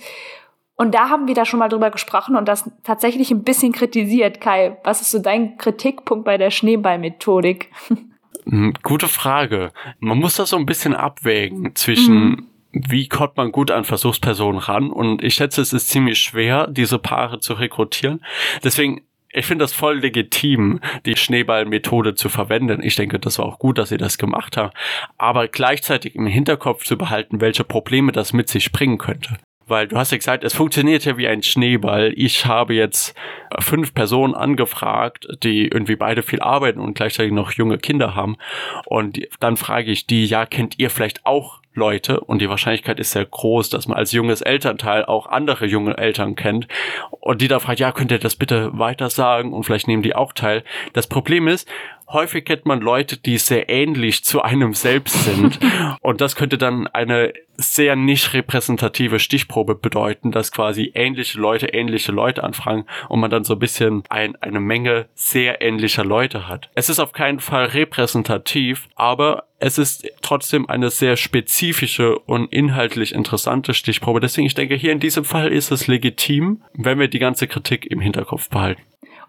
Und 0.75 0.95
da 0.95 1.09
haben 1.09 1.27
wir 1.27 1.35
da 1.35 1.45
schon 1.45 1.59
mal 1.59 1.69
drüber 1.69 1.91
gesprochen 1.91 2.35
und 2.35 2.47
das 2.47 2.69
tatsächlich 2.83 3.31
ein 3.31 3.43
bisschen 3.43 3.71
kritisiert. 3.71 4.41
Kai, 4.41 4.77
was 4.83 5.01
ist 5.01 5.11
so 5.11 5.19
dein 5.19 5.57
Kritikpunkt 5.57 6.25
bei 6.25 6.37
der 6.37 6.49
Schneeballmethodik? 6.49 7.71
Hm, 8.49 8.73
gute 8.83 9.07
Frage. 9.07 9.71
Man 9.99 10.17
muss 10.17 10.35
das 10.35 10.49
so 10.49 10.57
ein 10.57 10.65
bisschen 10.65 10.93
abwägen 10.93 11.75
zwischen 11.75 12.15
mhm. 12.15 12.47
wie 12.71 13.07
kommt 13.07 13.37
man 13.37 13.51
gut 13.51 13.71
an 13.71 13.83
Versuchspersonen 13.83 14.59
ran 14.59 14.89
und 14.89 15.23
ich 15.23 15.35
schätze, 15.35 15.61
es 15.61 15.73
ist 15.73 15.89
ziemlich 15.89 16.19
schwer, 16.19 16.67
diese 16.67 16.99
Paare 16.99 17.39
zu 17.39 17.53
rekrutieren. 17.53 18.23
Deswegen 18.63 19.01
ich 19.33 19.45
finde 19.45 19.63
das 19.63 19.73
voll 19.73 19.99
legitim, 19.99 20.79
die 21.05 21.15
Schneeballmethode 21.15 22.15
zu 22.15 22.29
verwenden. 22.29 22.81
Ich 22.81 22.95
denke, 22.95 23.19
das 23.19 23.37
war 23.37 23.45
auch 23.45 23.59
gut, 23.59 23.77
dass 23.77 23.89
sie 23.89 23.97
das 23.97 24.17
gemacht 24.17 24.57
haben. 24.57 24.71
Aber 25.17 25.47
gleichzeitig 25.47 26.15
im 26.15 26.25
Hinterkopf 26.25 26.85
zu 26.85 26.97
behalten, 26.97 27.41
welche 27.41 27.63
Probleme 27.63 28.11
das 28.13 28.33
mit 28.33 28.49
sich 28.49 28.71
bringen 28.71 28.97
könnte. 28.97 29.37
Weil 29.67 29.87
du 29.87 29.97
hast 29.97 30.11
ja 30.11 30.17
gesagt, 30.17 30.43
es 30.43 30.53
funktioniert 30.53 31.05
ja 31.05 31.17
wie 31.17 31.27
ein 31.27 31.43
Schneeball. 31.43 32.13
Ich 32.15 32.45
habe 32.45 32.73
jetzt 32.73 33.15
fünf 33.59 33.93
Personen 33.93 34.33
angefragt, 34.33 35.27
die 35.43 35.67
irgendwie 35.67 35.95
beide 35.95 36.23
viel 36.23 36.41
arbeiten 36.41 36.79
und 36.79 36.93
gleichzeitig 36.93 37.33
noch 37.33 37.51
junge 37.51 37.77
Kinder 37.77 38.15
haben. 38.15 38.37
Und 38.85 39.19
dann 39.39 39.57
frage 39.57 39.91
ich 39.91 40.07
die, 40.07 40.25
ja, 40.25 40.45
kennt 40.45 40.79
ihr 40.79 40.89
vielleicht 40.89 41.25
auch 41.25 41.61
Leute 41.77 42.19
und 42.19 42.41
die 42.41 42.49
Wahrscheinlichkeit 42.49 42.99
ist 42.99 43.11
sehr 43.11 43.25
groß, 43.25 43.69
dass 43.69 43.87
man 43.87 43.97
als 43.97 44.11
junges 44.11 44.41
Elternteil 44.41 45.05
auch 45.05 45.27
andere 45.27 45.67
junge 45.67 45.95
Eltern 45.97 46.35
kennt 46.35 46.67
und 47.11 47.41
die 47.41 47.47
da 47.47 47.59
fragt, 47.59 47.79
ja, 47.79 47.91
könnt 47.91 48.11
ihr 48.11 48.19
das 48.19 48.35
bitte 48.35 48.71
weiter 48.73 49.09
sagen 49.09 49.53
und 49.53 49.63
vielleicht 49.63 49.87
nehmen 49.87 50.01
die 50.01 50.15
auch 50.15 50.33
teil. 50.33 50.63
Das 50.93 51.07
Problem 51.07 51.47
ist, 51.47 51.69
häufig 52.09 52.45
kennt 52.45 52.65
man 52.65 52.81
Leute, 52.81 53.17
die 53.17 53.37
sehr 53.37 53.69
ähnlich 53.69 54.23
zu 54.23 54.41
einem 54.41 54.73
selbst 54.73 55.23
sind 55.23 55.59
und 56.01 56.21
das 56.21 56.35
könnte 56.35 56.57
dann 56.57 56.87
eine 56.87 57.33
sehr 57.57 57.95
nicht 57.95 58.33
repräsentative 58.33 59.19
Stichprobe 59.19 59.75
bedeuten, 59.75 60.31
dass 60.31 60.51
quasi 60.51 60.91
ähnliche 60.93 61.39
Leute 61.39 61.67
ähnliche 61.67 62.11
Leute 62.11 62.43
anfragen 62.43 62.85
und 63.09 63.19
man 63.19 63.31
dann 63.31 63.43
so 63.43 63.53
ein 63.53 63.59
bisschen 63.59 64.03
ein, 64.09 64.35
eine 64.41 64.59
Menge 64.59 65.07
sehr 65.15 65.61
ähnlicher 65.61 66.05
Leute 66.05 66.47
hat. 66.47 66.69
Es 66.75 66.89
ist 66.89 66.99
auf 66.99 67.13
keinen 67.13 67.39
Fall 67.39 67.65
repräsentativ, 67.65 68.87
aber 68.95 69.45
es 69.59 69.79
ist 69.79 70.07
trotzdem 70.21 70.69
eine 70.69 70.91
sehr 70.91 71.17
spezifische 71.17 72.19
und 72.19 72.53
inhaltlich 72.53 73.13
interessante 73.13 73.73
Stichprobe. 73.73 74.19
Deswegen, 74.19 74.45
ich 74.45 74.53
denke, 74.53 74.75
hier 74.75 74.91
in 74.91 74.99
diesem 74.99 75.25
Fall 75.25 75.51
ist 75.51 75.71
es 75.71 75.87
legitim, 75.87 76.61
wenn 76.73 76.99
wir 76.99 77.07
die 77.07 77.19
ganze 77.19 77.47
Kritik 77.47 77.85
im 77.89 77.99
Hinterkopf 77.99 78.49
behalten. 78.49 78.81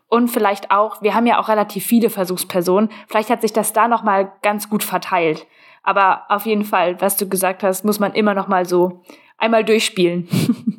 Und 0.09 0.29
vielleicht 0.29 0.71
auch, 0.71 1.03
wir 1.03 1.15
haben 1.15 1.27
ja 1.27 1.39
auch 1.39 1.49
relativ 1.49 1.85
viele 1.85 2.09
Versuchspersonen. 2.09 2.91
Vielleicht 3.09 3.29
hat 3.29 3.43
sich 3.43 3.53
das 3.53 3.75
da 3.75 3.89
nochmal 3.89 4.33
ganz 4.43 4.71
gut 4.71 4.83
verteilt. 4.83 5.47
Aber 5.83 6.23
auf 6.31 6.47
jeden 6.47 6.65
Fall, 6.65 7.01
was 7.01 7.17
du 7.17 7.29
gesagt 7.29 7.63
hast, 7.63 7.85
muss 7.85 8.01
man 8.01 8.15
immer 8.15 8.33
nochmal 8.33 8.65
so 8.65 9.05
einmal 9.37 9.65
durchspielen. 9.65 10.27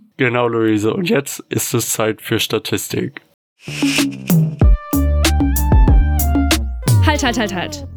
genau, 0.17 0.47
Luise. 0.47 0.93
Und 0.93 1.09
jetzt 1.09 1.39
ist 1.49 1.73
es 1.75 1.93
Zeit 1.93 2.21
für 2.21 2.39
Statistik. 2.39 3.21
Halt, 7.05 7.23
halt, 7.23 7.37
halt, 7.37 7.53
halt. 7.53 7.87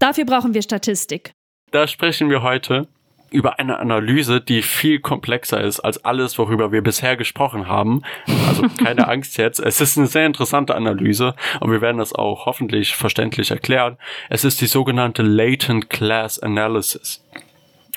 Dafür 0.00 0.24
brauchen 0.24 0.54
wir 0.54 0.62
Statistik. 0.62 1.32
Da 1.70 1.86
sprechen 1.86 2.30
wir 2.30 2.42
heute 2.42 2.88
über 3.30 3.58
eine 3.58 3.78
Analyse, 3.78 4.40
die 4.40 4.62
viel 4.62 5.00
komplexer 5.00 5.60
ist 5.60 5.80
als 5.80 6.04
alles, 6.04 6.38
worüber 6.38 6.72
wir 6.72 6.82
bisher 6.82 7.16
gesprochen 7.16 7.68
haben. 7.68 8.02
Also 8.48 8.62
keine 8.84 9.08
Angst 9.08 9.38
jetzt. 9.38 9.60
Es 9.60 9.80
ist 9.80 9.96
eine 9.96 10.06
sehr 10.06 10.26
interessante 10.26 10.74
Analyse 10.74 11.34
und 11.60 11.70
wir 11.70 11.80
werden 11.80 11.98
das 11.98 12.12
auch 12.12 12.46
hoffentlich 12.46 12.96
verständlich 12.96 13.50
erklären. 13.50 13.96
Es 14.28 14.44
ist 14.44 14.60
die 14.60 14.66
sogenannte 14.66 15.22
Latent 15.22 15.90
Class 15.90 16.38
Analysis. 16.38 17.24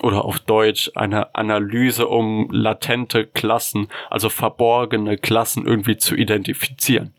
Oder 0.01 0.25
auf 0.25 0.39
Deutsch 0.39 0.91
eine 0.95 1.35
Analyse, 1.35 2.07
um 2.07 2.49
latente 2.51 3.27
Klassen, 3.27 3.87
also 4.09 4.29
verborgene 4.29 5.17
Klassen 5.17 5.65
irgendwie 5.65 5.97
zu 5.97 6.15
identifizieren. 6.15 7.13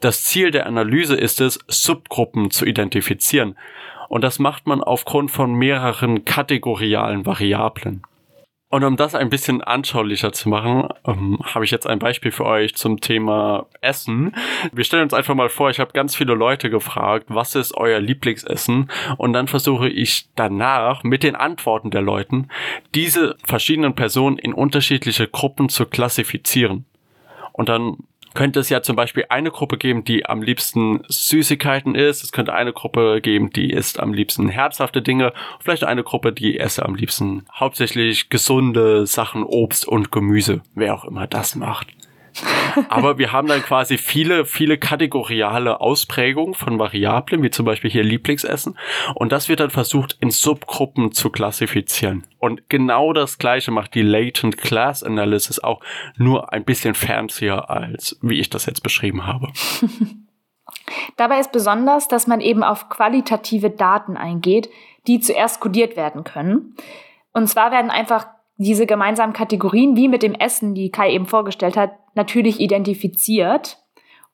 Das 0.00 0.22
Ziel 0.22 0.50
der 0.50 0.66
Analyse 0.66 1.16
ist 1.16 1.40
es, 1.40 1.58
Subgruppen 1.66 2.50
zu 2.50 2.66
identifizieren. 2.66 3.56
Und 4.14 4.22
das 4.22 4.38
macht 4.38 4.68
man 4.68 4.80
aufgrund 4.80 5.32
von 5.32 5.54
mehreren 5.54 6.24
kategorialen 6.24 7.26
Variablen. 7.26 8.02
Und 8.68 8.84
um 8.84 8.96
das 8.96 9.16
ein 9.16 9.28
bisschen 9.28 9.60
anschaulicher 9.60 10.32
zu 10.32 10.48
machen, 10.48 10.86
ähm, 11.04 11.40
habe 11.42 11.64
ich 11.64 11.72
jetzt 11.72 11.88
ein 11.88 11.98
Beispiel 11.98 12.30
für 12.30 12.44
euch 12.44 12.76
zum 12.76 13.00
Thema 13.00 13.66
Essen. 13.80 14.36
Wir 14.72 14.84
stellen 14.84 15.02
uns 15.02 15.14
einfach 15.14 15.34
mal 15.34 15.48
vor, 15.48 15.68
ich 15.68 15.80
habe 15.80 15.90
ganz 15.94 16.14
viele 16.14 16.34
Leute 16.34 16.70
gefragt, 16.70 17.26
was 17.26 17.56
ist 17.56 17.76
euer 17.76 17.98
Lieblingsessen? 17.98 18.88
Und 19.16 19.32
dann 19.32 19.48
versuche 19.48 19.88
ich 19.88 20.28
danach 20.36 21.02
mit 21.02 21.24
den 21.24 21.34
Antworten 21.34 21.90
der 21.90 22.02
Leuten 22.02 22.50
diese 22.94 23.34
verschiedenen 23.44 23.96
Personen 23.96 24.38
in 24.38 24.54
unterschiedliche 24.54 25.26
Gruppen 25.26 25.68
zu 25.68 25.86
klassifizieren. 25.86 26.84
Und 27.52 27.68
dann 27.68 27.96
könnte 28.34 28.60
es 28.60 28.68
ja 28.68 28.82
zum 28.82 28.96
Beispiel 28.96 29.26
eine 29.28 29.50
Gruppe 29.50 29.78
geben, 29.78 30.04
die 30.04 30.26
am 30.26 30.42
liebsten 30.42 31.02
Süßigkeiten 31.08 31.94
isst. 31.94 32.24
Es 32.24 32.32
könnte 32.32 32.52
eine 32.52 32.72
Gruppe 32.72 33.20
geben, 33.20 33.50
die 33.50 33.70
isst 33.70 34.00
am 34.00 34.12
liebsten 34.12 34.48
herzhafte 34.48 35.02
Dinge. 35.02 35.32
Vielleicht 35.60 35.84
eine 35.84 36.02
Gruppe, 36.02 36.32
die 36.32 36.58
esse 36.58 36.84
am 36.84 36.94
liebsten 36.94 37.46
hauptsächlich 37.52 38.28
gesunde 38.28 39.06
Sachen, 39.06 39.44
Obst 39.44 39.86
und 39.86 40.12
Gemüse. 40.12 40.62
Wer 40.74 40.94
auch 40.94 41.04
immer 41.04 41.26
das 41.26 41.54
macht. 41.54 41.88
Aber 42.88 43.18
wir 43.18 43.32
haben 43.32 43.48
dann 43.48 43.62
quasi 43.62 43.98
viele, 43.98 44.44
viele 44.44 44.78
kategoriale 44.78 45.80
Ausprägungen 45.80 46.54
von 46.54 46.78
Variablen, 46.78 47.42
wie 47.42 47.50
zum 47.50 47.64
Beispiel 47.64 47.90
hier 47.90 48.02
Lieblingsessen. 48.02 48.78
Und 49.14 49.32
das 49.32 49.48
wird 49.48 49.60
dann 49.60 49.70
versucht, 49.70 50.16
in 50.20 50.30
Subgruppen 50.30 51.12
zu 51.12 51.30
klassifizieren. 51.30 52.26
Und 52.38 52.68
genau 52.68 53.12
das 53.12 53.38
gleiche 53.38 53.70
macht 53.70 53.94
die 53.94 54.02
Latent 54.02 54.58
Class 54.58 55.02
Analysis 55.02 55.62
auch 55.62 55.80
nur 56.16 56.52
ein 56.52 56.64
bisschen 56.64 56.94
fancier 56.94 57.70
als 57.70 58.18
wie 58.22 58.40
ich 58.40 58.50
das 58.50 58.66
jetzt 58.66 58.82
beschrieben 58.82 59.26
habe. 59.26 59.48
Dabei 61.16 61.40
ist 61.40 61.52
besonders, 61.52 62.08
dass 62.08 62.26
man 62.26 62.40
eben 62.40 62.62
auf 62.62 62.88
qualitative 62.88 63.70
Daten 63.70 64.16
eingeht, 64.16 64.68
die 65.06 65.20
zuerst 65.20 65.60
kodiert 65.60 65.96
werden 65.96 66.24
können. 66.24 66.74
Und 67.32 67.48
zwar 67.48 67.70
werden 67.70 67.90
einfach 67.90 68.26
diese 68.56 68.86
gemeinsamen 68.86 69.32
Kategorien, 69.32 69.96
wie 69.96 70.08
mit 70.08 70.22
dem 70.22 70.34
Essen, 70.34 70.74
die 70.74 70.90
Kai 70.90 71.12
eben 71.12 71.26
vorgestellt 71.26 71.76
hat, 71.76 71.92
natürlich 72.14 72.60
identifiziert 72.60 73.78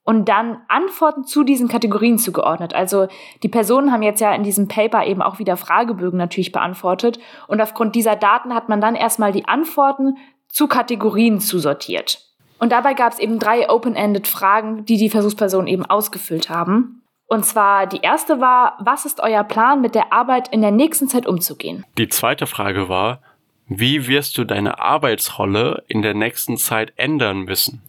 und 0.05 0.29
dann 0.29 0.59
Antworten 0.69 1.25
zu 1.25 1.45
diesen 1.45 1.69
Kategorien 1.69 2.19
zugeordnet. 2.19 2.75
Also 2.75 3.09
die 3.43 3.49
Personen 3.49 3.93
haben 3.93 4.03
jetzt 4.03 4.21
ja 4.21 4.35
in 4.35 4.43
diesem 4.43 4.69
Paper 4.69 5.07
eben 5.07 5.23
auch 5.23 5.39
wieder 5.39 5.57
Fragebögen 5.57 6.19
natürlich 6.19 6.53
beantwortet 6.53 7.19
und 7.47 7.61
aufgrund 7.61 7.95
dieser 7.95 8.17
Daten 8.17 8.55
hat 8.55 8.69
man 8.69 8.81
dann 8.81 8.95
erstmal 8.95 9.33
die 9.33 9.47
Antworten 9.47 10.17
zu 10.49 10.67
Kategorien 10.67 11.41
zusortiert. 11.41 12.27
Und 12.59 12.73
dabei 12.73 12.93
gab 12.93 13.13
es 13.13 13.19
eben 13.19 13.39
drei 13.39 13.71
open-ended 13.71 14.29
Fragen, 14.29 14.85
die 14.85 14.99
die 14.99 15.09
Versuchspersonen 15.09 15.67
eben 15.67 15.87
ausgefüllt 15.87 16.51
haben. 16.51 17.03
Und 17.27 17.47
zwar 17.47 17.87
die 17.87 18.01
erste 18.01 18.41
war, 18.41 18.77
was 18.81 19.07
ist 19.07 19.21
euer 19.21 19.45
Plan, 19.45 19.81
mit 19.81 19.95
der 19.95 20.13
Arbeit 20.13 20.49
in 20.49 20.61
der 20.61 20.73
nächsten 20.73 21.09
Zeit 21.09 21.27
umzugehen? 21.27 21.87
Die 21.97 22.09
zweite 22.09 22.47
Frage 22.47 22.89
war, 22.89 23.23
wie 23.71 24.09
wirst 24.09 24.37
du 24.37 24.45
deine 24.45 24.81
Arbeitsrolle 24.81 25.85
in 25.87 26.03
der 26.03 26.13
nächsten 26.13 26.57
Zeit 26.57 26.93
ändern 26.97 27.45
müssen? 27.45 27.81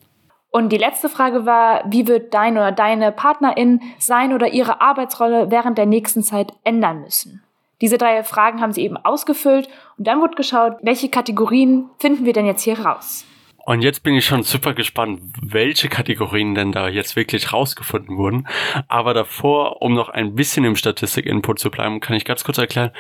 Und 0.52 0.70
die 0.70 0.78
letzte 0.78 1.10
Frage 1.10 1.46
war, 1.48 1.84
wie 1.90 2.08
wird 2.08 2.34
dein 2.36 2.54
oder 2.54 2.72
deine 2.72 3.12
Partnerin 3.12 3.82
sein 3.98 4.32
oder 4.32 4.54
ihre 4.54 4.80
Arbeitsrolle 4.80 5.50
während 5.50 5.80
der 5.80 5.88
nächsten 5.88 6.22
Zeit 6.22 6.54
ändern 6.64 7.02
müssen? 7.02 7.42
Diese 7.82 7.98
drei 7.98 8.24
Fragen 8.24 8.62
haben 8.62 8.74
sie 8.74 8.84
eben 8.84 8.96
ausgefüllt 8.96 9.70
und 9.98 10.06
dann 10.06 10.22
wurde 10.22 10.36
geschaut, 10.36 10.74
welche 10.84 11.10
Kategorien 11.10 11.90
finden 11.98 12.26
wir 12.26 12.34
denn 12.34 12.46
jetzt 12.46 12.62
hier 12.62 12.80
raus? 12.80 13.26
Und 13.66 13.82
jetzt 13.82 14.04
bin 14.04 14.14
ich 14.14 14.26
schon 14.26 14.44
super 14.44 14.74
gespannt, 14.74 15.22
welche 15.42 15.88
Kategorien 15.88 16.54
denn 16.54 16.72
da 16.72 16.90
jetzt 16.90 17.16
wirklich 17.16 17.54
rausgefunden 17.54 18.18
wurden. 18.18 18.48
Aber 18.88 19.14
davor, 19.14 19.82
um 19.82 19.94
noch 19.94 20.10
ein 20.10 20.36
bisschen 20.36 20.64
im 20.64 20.76
Statistik-Input 20.76 21.58
zu 21.58 21.72
bleiben, 21.72 22.00
kann 22.02 22.16
ich 22.16 22.26
ganz 22.26 22.44
kurz 22.44 22.58
erklären, 22.58 22.92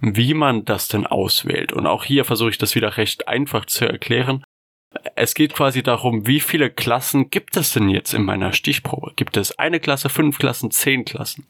wie 0.00 0.34
man 0.34 0.64
das 0.64 0.88
denn 0.88 1.06
auswählt. 1.06 1.72
Und 1.72 1.86
auch 1.86 2.04
hier 2.04 2.24
versuche 2.24 2.50
ich 2.50 2.58
das 2.58 2.74
wieder 2.74 2.96
recht 2.96 3.28
einfach 3.28 3.66
zu 3.66 3.86
erklären. 3.86 4.44
Es 5.14 5.34
geht 5.34 5.54
quasi 5.54 5.82
darum, 5.82 6.26
wie 6.26 6.40
viele 6.40 6.70
Klassen 6.70 7.30
gibt 7.30 7.56
es 7.56 7.72
denn 7.72 7.88
jetzt 7.88 8.12
in 8.12 8.24
meiner 8.24 8.52
Stichprobe? 8.52 9.12
Gibt 9.14 9.36
es 9.36 9.56
eine 9.58 9.78
Klasse, 9.78 10.08
fünf 10.08 10.38
Klassen, 10.38 10.70
zehn 10.70 11.04
Klassen? 11.04 11.46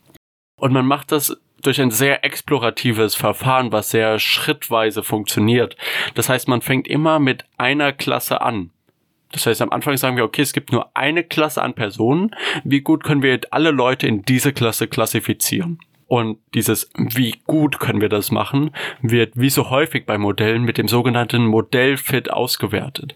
Und 0.57 0.73
man 0.73 0.85
macht 0.85 1.11
das 1.13 1.37
durch 1.63 1.81
ein 1.81 1.91
sehr 1.91 2.25
exploratives 2.25 3.15
Verfahren, 3.15 3.73
was 3.73 3.91
sehr 3.91 4.19
schrittweise 4.19 5.03
funktioniert. 5.03 5.77
Das 6.15 6.29
heißt, 6.29 6.49
man 6.49 6.63
fängt 6.63 6.87
immer 6.89 7.19
mit 7.19 7.45
einer 7.57 7.93
Klasse 7.93 8.41
an. 8.41 8.71
Das 9.33 9.47
heißt, 9.47 9.63
am 9.63 9.71
Anfang 9.71 9.97
sagen 9.97 10.17
wir, 10.17 10.25
okay, 10.25 10.43
es 10.43 10.53
gibt 10.53 10.73
nur 10.73 10.95
eine 10.97 11.23
Klasse 11.23 11.63
an 11.63 11.75
Personen. 11.75 12.35
Wie 12.65 12.81
gut 12.81 13.05
können 13.05 13.23
wir 13.23 13.41
alle 13.51 13.71
Leute 13.71 14.07
in 14.07 14.23
diese 14.23 14.53
Klasse 14.53 14.89
klassifizieren? 14.89 15.79
Und 16.11 16.39
dieses, 16.55 16.91
wie 16.97 17.37
gut 17.47 17.79
können 17.79 18.01
wir 18.01 18.09
das 18.09 18.33
machen, 18.33 18.73
wird 19.01 19.35
wie 19.37 19.49
so 19.49 19.71
häufig 19.71 20.07
bei 20.07 20.19
Modellen 20.19 20.65
mit 20.65 20.77
dem 20.77 20.89
sogenannten 20.89 21.47
Modellfit 21.47 22.33
ausgewertet. 22.33 23.15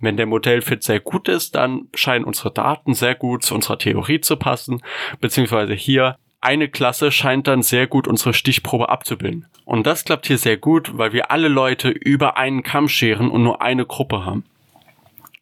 Wenn 0.00 0.16
der 0.16 0.26
Modellfit 0.26 0.82
sehr 0.82 0.98
gut 0.98 1.28
ist, 1.28 1.54
dann 1.54 1.82
scheinen 1.94 2.24
unsere 2.24 2.52
Daten 2.52 2.94
sehr 2.94 3.14
gut 3.14 3.44
zu 3.44 3.54
unserer 3.54 3.78
Theorie 3.78 4.20
zu 4.20 4.36
passen, 4.36 4.82
beziehungsweise 5.20 5.74
hier 5.74 6.16
eine 6.40 6.68
Klasse 6.68 7.12
scheint 7.12 7.46
dann 7.46 7.62
sehr 7.62 7.86
gut 7.86 8.08
unsere 8.08 8.34
Stichprobe 8.34 8.88
abzubilden. 8.88 9.46
Und 9.64 9.86
das 9.86 10.04
klappt 10.04 10.26
hier 10.26 10.38
sehr 10.38 10.56
gut, 10.56 10.98
weil 10.98 11.12
wir 11.12 11.30
alle 11.30 11.46
Leute 11.46 11.90
über 11.90 12.38
einen 12.38 12.64
Kamm 12.64 12.88
scheren 12.88 13.30
und 13.30 13.44
nur 13.44 13.62
eine 13.62 13.86
Gruppe 13.86 14.24
haben. 14.24 14.42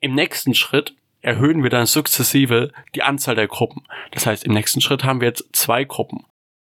Im 0.03 0.15
nächsten 0.15 0.53
Schritt 0.53 0.95
erhöhen 1.23 1.63
wir 1.63 1.71
dann 1.71 1.87
sukzessive 1.87 2.73
die 2.95 3.03
Anzahl 3.03 3.37
der 3.37 3.49
Gruppen. 3.49 3.85
Das 4.11 4.27
heißt, 4.27 4.45
im 4.45 4.53
nächsten 4.53 4.83
Schritt 4.83 5.03
haben 5.03 5.23
wir 5.23 5.29
jetzt 5.29 5.49
zwei 5.53 5.85
Gruppen. 5.85 6.27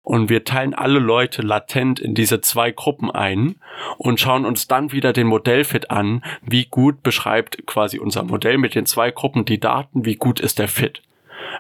Und 0.03 0.29
wir 0.29 0.43
teilen 0.43 0.73
alle 0.73 0.99
Leute 0.99 1.43
latent 1.43 1.99
in 1.99 2.15
diese 2.15 2.41
zwei 2.41 2.71
Gruppen 2.71 3.11
ein 3.11 3.55
und 3.97 4.19
schauen 4.19 4.45
uns 4.45 4.67
dann 4.67 4.91
wieder 4.91 5.13
den 5.13 5.27
Modellfit 5.27 5.91
an, 5.91 6.23
wie 6.41 6.65
gut 6.65 7.03
beschreibt 7.03 7.65
quasi 7.67 7.99
unser 7.99 8.23
Modell 8.23 8.57
mit 8.57 8.73
den 8.73 8.87
zwei 8.87 9.11
Gruppen 9.11 9.45
die 9.45 9.59
Daten, 9.59 10.05
wie 10.05 10.15
gut 10.15 10.39
ist 10.39 10.57
der 10.57 10.67
Fit. 10.67 11.01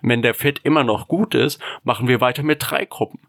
Wenn 0.01 0.21
der 0.21 0.33
Fit 0.33 0.61
immer 0.63 0.83
noch 0.83 1.07
gut 1.07 1.35
ist, 1.35 1.61
machen 1.83 2.07
wir 2.07 2.21
weiter 2.21 2.43
mit 2.43 2.57
drei 2.61 2.85
Gruppen. 2.85 3.19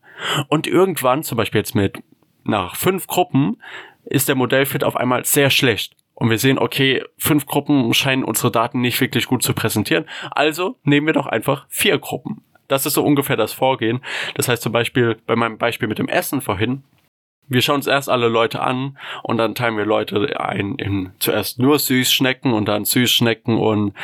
Und 0.49 0.67
irgendwann, 0.67 1.23
zum 1.23 1.37
Beispiel 1.37 1.61
jetzt 1.61 1.75
mit 1.75 2.03
nach 2.45 2.77
fünf 2.77 3.07
Gruppen, 3.07 3.61
ist 4.05 4.29
der 4.29 4.35
Modellfit 4.35 4.85
auf 4.85 4.97
einmal 4.97 5.25
sehr 5.25 5.51
schlecht. 5.51 5.95
Und 6.15 6.31
wir 6.31 6.39
sehen, 6.39 6.59
okay, 6.59 7.03
fünf 7.17 7.47
Gruppen 7.47 7.93
scheinen 7.95 8.25
unsere 8.25 8.51
Daten 8.51 8.81
nicht 8.81 9.01
wirklich 9.01 9.27
gut 9.27 9.43
zu 9.43 9.55
präsentieren. 9.55 10.05
Also 10.31 10.77
nehmen 10.85 11.07
wir 11.07 11.15
doch 11.15 11.27
einfach 11.27 11.67
vier 11.69 11.99
Gruppen. 11.99 12.43
Das 12.73 12.87
ist 12.87 12.95
so 12.95 13.05
ungefähr 13.05 13.37
das 13.37 13.53
Vorgehen. 13.53 14.01
Das 14.35 14.49
heißt 14.49 14.63
zum 14.63 14.73
Beispiel 14.73 15.19
bei 15.27 15.37
meinem 15.37 15.59
Beispiel 15.59 15.89
mit 15.89 15.99
dem 15.99 16.09
Essen 16.09 16.41
vorhin, 16.41 16.83
wir 17.53 17.63
schauen 17.63 17.77
uns 17.77 17.87
erst 17.87 18.09
alle 18.09 18.29
Leute 18.29 18.61
an 18.61 18.99
und 19.23 19.39
dann 19.39 19.55
teilen 19.55 19.77
wir 19.77 19.85
Leute 19.85 20.41
ein 20.41 20.77
in 20.77 21.11
zuerst 21.19 21.59
nur 21.59 21.79
Süßschnecken 21.79 22.53
und 22.53 22.67
dann 22.67 22.85
Süßschnecken 22.85 23.59
und 23.59 23.95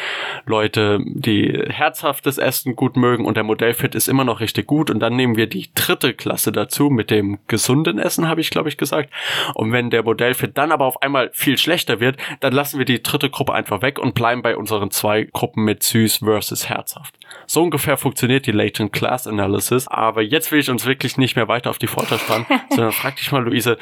Leute, 0.47 1.01
die 1.05 1.65
herzhaftes 1.69 2.39
Essen 2.39 2.77
gut 2.77 2.97
mögen 2.97 3.25
und 3.25 3.37
der 3.37 3.45
Modellfit 3.45 3.95
ist 3.95 4.09
immer 4.09 4.25
noch 4.25 4.41
richtig 4.41 4.67
gut 4.67 4.91
und 4.91 5.01
dann 5.01 5.17
nehmen 5.17 5.37
wir 5.37 5.47
die 5.47 5.69
dritte 5.75 6.15
Klasse 6.15 6.53
dazu 6.53 6.91
mit 6.91 7.11
dem 7.11 7.39
gesunden 7.47 7.99
Essen, 7.99 8.29
habe 8.29 8.41
ich 8.41 8.51
glaube 8.51 8.69
ich 8.69 8.77
gesagt. 8.77 9.11
Und 9.55 9.73
wenn 9.73 9.91
der 9.91 10.03
Modellfit 10.03 10.57
dann 10.59 10.73
aber 10.73 10.85
auf 10.85 11.03
einmal 11.03 11.31
viel 11.33 11.59
schlechter 11.59 12.01
wird, 12.01 12.17
dann 12.41 12.53
lassen 12.53 12.79
wir 12.79 12.85
die 12.85 13.03
dritte 13.03 13.31
Gruppe 13.31 13.55
einfach 13.55 13.83
weg 13.83 13.99
und 13.99 14.15
bleiben 14.15 14.43
bei 14.43 14.57
unseren 14.57 14.91
zwei 14.91 15.25
Gruppen 15.25 15.65
mit 15.65 15.83
süß 15.83 16.19
versus 16.19 16.69
herzhaft. 16.69 17.15
So 17.47 17.63
ungefähr 17.63 17.97
funktioniert 17.97 18.47
die 18.47 18.53
Latent 18.53 18.93
Class 18.93 19.27
Analysis, 19.27 19.89
aber 19.89 20.23
jetzt 20.23 20.51
will 20.53 20.61
ich 20.61 20.71
uns 20.71 20.87
wirklich 20.87 21.17
nicht 21.17 21.37
mehr 21.37 21.49
weiter 21.49 21.71
auf 21.71 21.79
die 21.79 21.87
Folter 21.87 22.19
spannen, 22.19 22.47
sondern 22.71 22.93
frag 22.93 23.17
dich 23.17 23.31
mal, 23.33 23.38
Luise, 23.41 23.79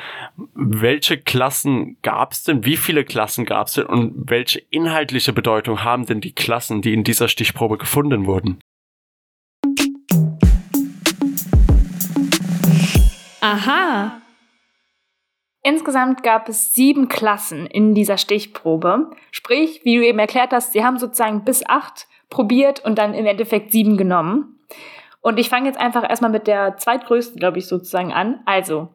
welche 0.55 1.19
Klassen 1.19 1.97
gab 2.03 2.33
es 2.33 2.45
denn? 2.45 2.65
Wie 2.65 2.77
viele 2.77 3.05
Klassen 3.05 3.45
gab 3.45 3.67
es 3.67 3.75
denn? 3.75 3.87
Und 3.87 4.31
welche 4.31 4.61
inhaltliche 4.71 5.33
Bedeutung 5.33 5.85
haben 5.85 6.07
denn 6.07 6.21
die 6.21 6.35
Klassen, 6.35 6.83
die 6.83 6.95
in 6.95 7.05
dieser 7.05 7.29
Stichprobe 7.29 7.79
gefunden 7.79 8.27
wurden? 8.27 8.59
Aha. 13.41 14.21
Insgesamt 15.63 16.23
gab 16.23 16.49
es 16.49 16.75
sieben 16.75 17.09
Klassen 17.09 17.67
in 17.67 17.95
dieser 17.95 18.19
Stichprobe. 18.19 19.11
Sprich, 19.33 19.81
wie 19.85 19.97
du 19.97 20.07
eben 20.07 20.19
erklärt 20.19 20.53
hast, 20.53 20.73
sie 20.73 20.85
haben 20.85 20.99
sozusagen 20.99 21.45
bis 21.45 21.67
acht 21.67 22.07
probiert 22.31 22.85
und 22.85 22.99
dann 22.99 23.15
im 23.15 23.27
Endeffekt 23.27 23.73
sieben 23.73 23.97
genommen. 23.97 24.61
Und 25.21 25.41
ich 25.41 25.49
fange 25.49 25.67
jetzt 25.67 25.81
einfach 25.81 26.09
erstmal 26.09 26.31
mit 26.31 26.47
der 26.47 26.77
zweitgrößten, 26.77 27.41
glaube 27.41 27.59
ich, 27.59 27.67
sozusagen 27.67 28.13
an. 28.13 28.41
Also, 28.47 28.91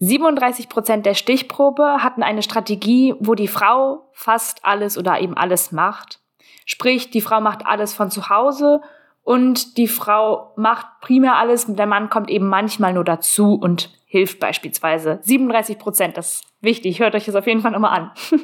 37 0.00 0.68
Prozent 0.68 1.06
der 1.06 1.14
Stichprobe 1.14 1.98
hatten 2.02 2.22
eine 2.22 2.42
Strategie, 2.42 3.14
wo 3.18 3.34
die 3.34 3.48
Frau 3.48 4.08
fast 4.12 4.64
alles 4.64 4.96
oder 4.96 5.20
eben 5.20 5.36
alles 5.36 5.72
macht. 5.72 6.20
Sprich, 6.66 7.10
die 7.10 7.20
Frau 7.20 7.40
macht 7.40 7.66
alles 7.66 7.94
von 7.94 8.10
zu 8.10 8.28
Hause 8.28 8.80
und 9.22 9.76
die 9.76 9.88
Frau 9.88 10.52
macht 10.56 10.86
primär 11.00 11.36
alles, 11.36 11.66
der 11.68 11.86
Mann 11.86 12.10
kommt 12.10 12.30
eben 12.30 12.48
manchmal 12.48 12.92
nur 12.92 13.04
dazu 13.04 13.54
und 13.54 13.90
hilft 14.06 14.40
beispielsweise. 14.40 15.18
37 15.22 15.78
Prozent, 15.78 16.16
das 16.16 16.34
ist 16.34 16.44
wichtig, 16.60 17.00
hört 17.00 17.14
euch 17.14 17.26
das 17.26 17.34
auf 17.34 17.46
jeden 17.46 17.60
Fall 17.60 17.72
nochmal 17.72 17.98
an. 17.98 18.10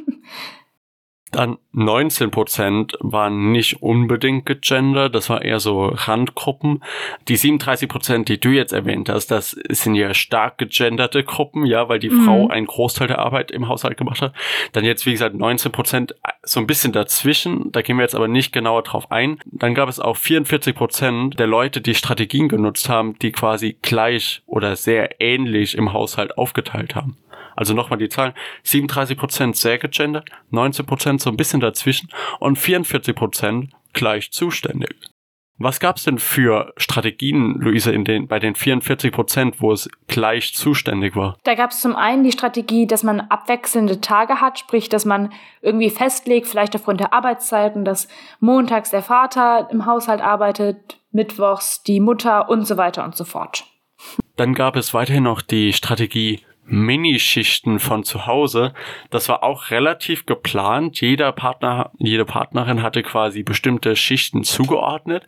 Dann 1.34 1.58
19 1.72 2.30
Prozent 2.30 2.96
waren 3.00 3.50
nicht 3.50 3.82
unbedingt 3.82 4.46
gegendert, 4.46 5.14
das 5.16 5.28
war 5.28 5.42
eher 5.42 5.58
so 5.58 5.86
Randgruppen. 5.86 6.84
Die 7.26 7.34
37 7.34 7.88
Prozent, 7.88 8.28
die 8.28 8.38
du 8.38 8.50
jetzt 8.50 8.72
erwähnt 8.72 9.08
hast, 9.08 9.32
das 9.32 9.50
sind 9.50 9.96
ja 9.96 10.14
stark 10.14 10.58
gegenderte 10.58 11.24
Gruppen, 11.24 11.66
ja, 11.66 11.88
weil 11.88 11.98
die 11.98 12.10
mhm. 12.10 12.24
Frau 12.24 12.48
einen 12.48 12.66
Großteil 12.66 13.08
der 13.08 13.18
Arbeit 13.18 13.50
im 13.50 13.66
Haushalt 13.66 13.96
gemacht 13.96 14.22
hat. 14.22 14.32
Dann 14.72 14.84
jetzt, 14.84 15.06
wie 15.06 15.12
gesagt, 15.12 15.34
19 15.34 15.72
Prozent 15.72 16.14
so 16.44 16.60
ein 16.60 16.68
bisschen 16.68 16.92
dazwischen, 16.92 17.72
da 17.72 17.82
gehen 17.82 17.96
wir 17.96 18.02
jetzt 18.02 18.14
aber 18.14 18.28
nicht 18.28 18.52
genauer 18.52 18.84
drauf 18.84 19.10
ein. 19.10 19.40
Dann 19.46 19.74
gab 19.74 19.88
es 19.88 19.98
auch 19.98 20.16
44 20.16 20.74
Prozent 20.74 21.40
der 21.40 21.48
Leute, 21.48 21.80
die 21.80 21.96
Strategien 21.96 22.48
genutzt 22.48 22.88
haben, 22.88 23.18
die 23.18 23.32
quasi 23.32 23.76
gleich 23.82 24.42
oder 24.46 24.76
sehr 24.76 25.20
ähnlich 25.20 25.76
im 25.76 25.92
Haushalt 25.92 26.38
aufgeteilt 26.38 26.94
haben. 26.94 27.16
Also 27.56 27.74
nochmal 27.74 27.98
die 27.98 28.08
Zahlen. 28.08 28.34
37% 28.64 29.54
sehr 29.54 29.78
gegendert, 29.78 30.28
19% 30.52 31.20
so 31.20 31.30
ein 31.30 31.36
bisschen 31.36 31.60
dazwischen 31.60 32.08
und 32.40 32.58
44% 32.58 33.68
gleich 33.92 34.32
zuständig. 34.32 34.94
Was 35.56 35.78
gab's 35.78 36.02
denn 36.02 36.18
für 36.18 36.72
Strategien, 36.76 37.60
Luise, 37.60 37.92
in 37.92 38.04
den, 38.04 38.26
bei 38.26 38.40
den 38.40 38.56
44 38.56 39.12
Prozent, 39.12 39.60
wo 39.60 39.70
es 39.70 39.88
gleich 40.08 40.52
zuständig 40.52 41.14
war? 41.14 41.36
Da 41.44 41.54
gab's 41.54 41.80
zum 41.80 41.94
einen 41.94 42.24
die 42.24 42.32
Strategie, 42.32 42.88
dass 42.88 43.04
man 43.04 43.20
abwechselnde 43.20 44.00
Tage 44.00 44.40
hat, 44.40 44.58
sprich, 44.58 44.88
dass 44.88 45.04
man 45.04 45.32
irgendwie 45.62 45.90
festlegt, 45.90 46.48
vielleicht 46.48 46.74
aufgrund 46.74 46.98
der 46.98 47.12
Arbeitszeiten, 47.12 47.84
dass 47.84 48.08
montags 48.40 48.90
der 48.90 49.02
Vater 49.02 49.68
im 49.70 49.86
Haushalt 49.86 50.20
arbeitet, 50.20 50.98
mittwochs 51.12 51.84
die 51.84 52.00
Mutter 52.00 52.48
und 52.48 52.66
so 52.66 52.76
weiter 52.76 53.04
und 53.04 53.14
so 53.14 53.24
fort. 53.24 53.64
Dann 54.36 54.54
gab 54.54 54.74
es 54.74 54.92
weiterhin 54.92 55.22
noch 55.22 55.40
die 55.40 55.72
Strategie 55.72 56.40
Minischichten 56.66 57.78
von 57.78 58.04
zu 58.04 58.26
Hause. 58.26 58.72
Das 59.10 59.28
war 59.28 59.42
auch 59.42 59.70
relativ 59.70 60.26
geplant. 60.26 61.00
Jeder 61.00 61.32
Partner, 61.32 61.90
jede 61.98 62.24
Partnerin 62.24 62.82
hatte 62.82 63.02
quasi 63.02 63.42
bestimmte 63.42 63.96
Schichten 63.96 64.44
zugeordnet, 64.44 65.26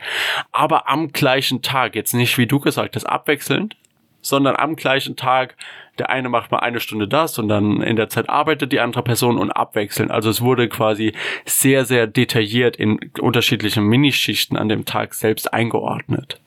aber 0.53 0.89
am 0.89 1.13
gleichen 1.13 1.63
Tag. 1.63 1.95
Jetzt 1.95 2.15
nicht, 2.15 2.39
wie 2.39 2.47
du 2.47 2.61
gesagt 2.61 2.97
hast, 2.97 3.05
abwechselnd, 3.05 3.77
sondern 4.23 4.57
am 4.57 4.77
gleichen 4.77 5.17
Tag. 5.17 5.57
Der 5.99 6.11
eine 6.11 6.29
macht 6.29 6.51
mal 6.51 6.59
eine 6.59 6.81
Stunde 6.81 7.09
das 7.09 7.39
und 7.39 7.49
dann 7.49 7.81
in 7.81 7.97
der 7.97 8.11
Zeit 8.11 8.29
arbeitet 8.29 8.71
die 8.71 8.81
andere 8.81 9.03
Person 9.03 9.39
und 9.39 9.51
abwechselnd. 9.51 10.11
Also 10.11 10.29
es 10.29 10.43
wurde 10.43 10.69
quasi 10.69 11.15
sehr, 11.47 11.87
sehr 11.87 12.07
detailliert 12.07 12.77
in 12.77 12.99
unterschiedlichen 13.19 13.85
Minischichten 13.85 14.59
an 14.59 14.69
dem 14.69 14.85
Tag 14.85 15.15
selbst 15.15 15.55
eingeordnet. 15.55 16.39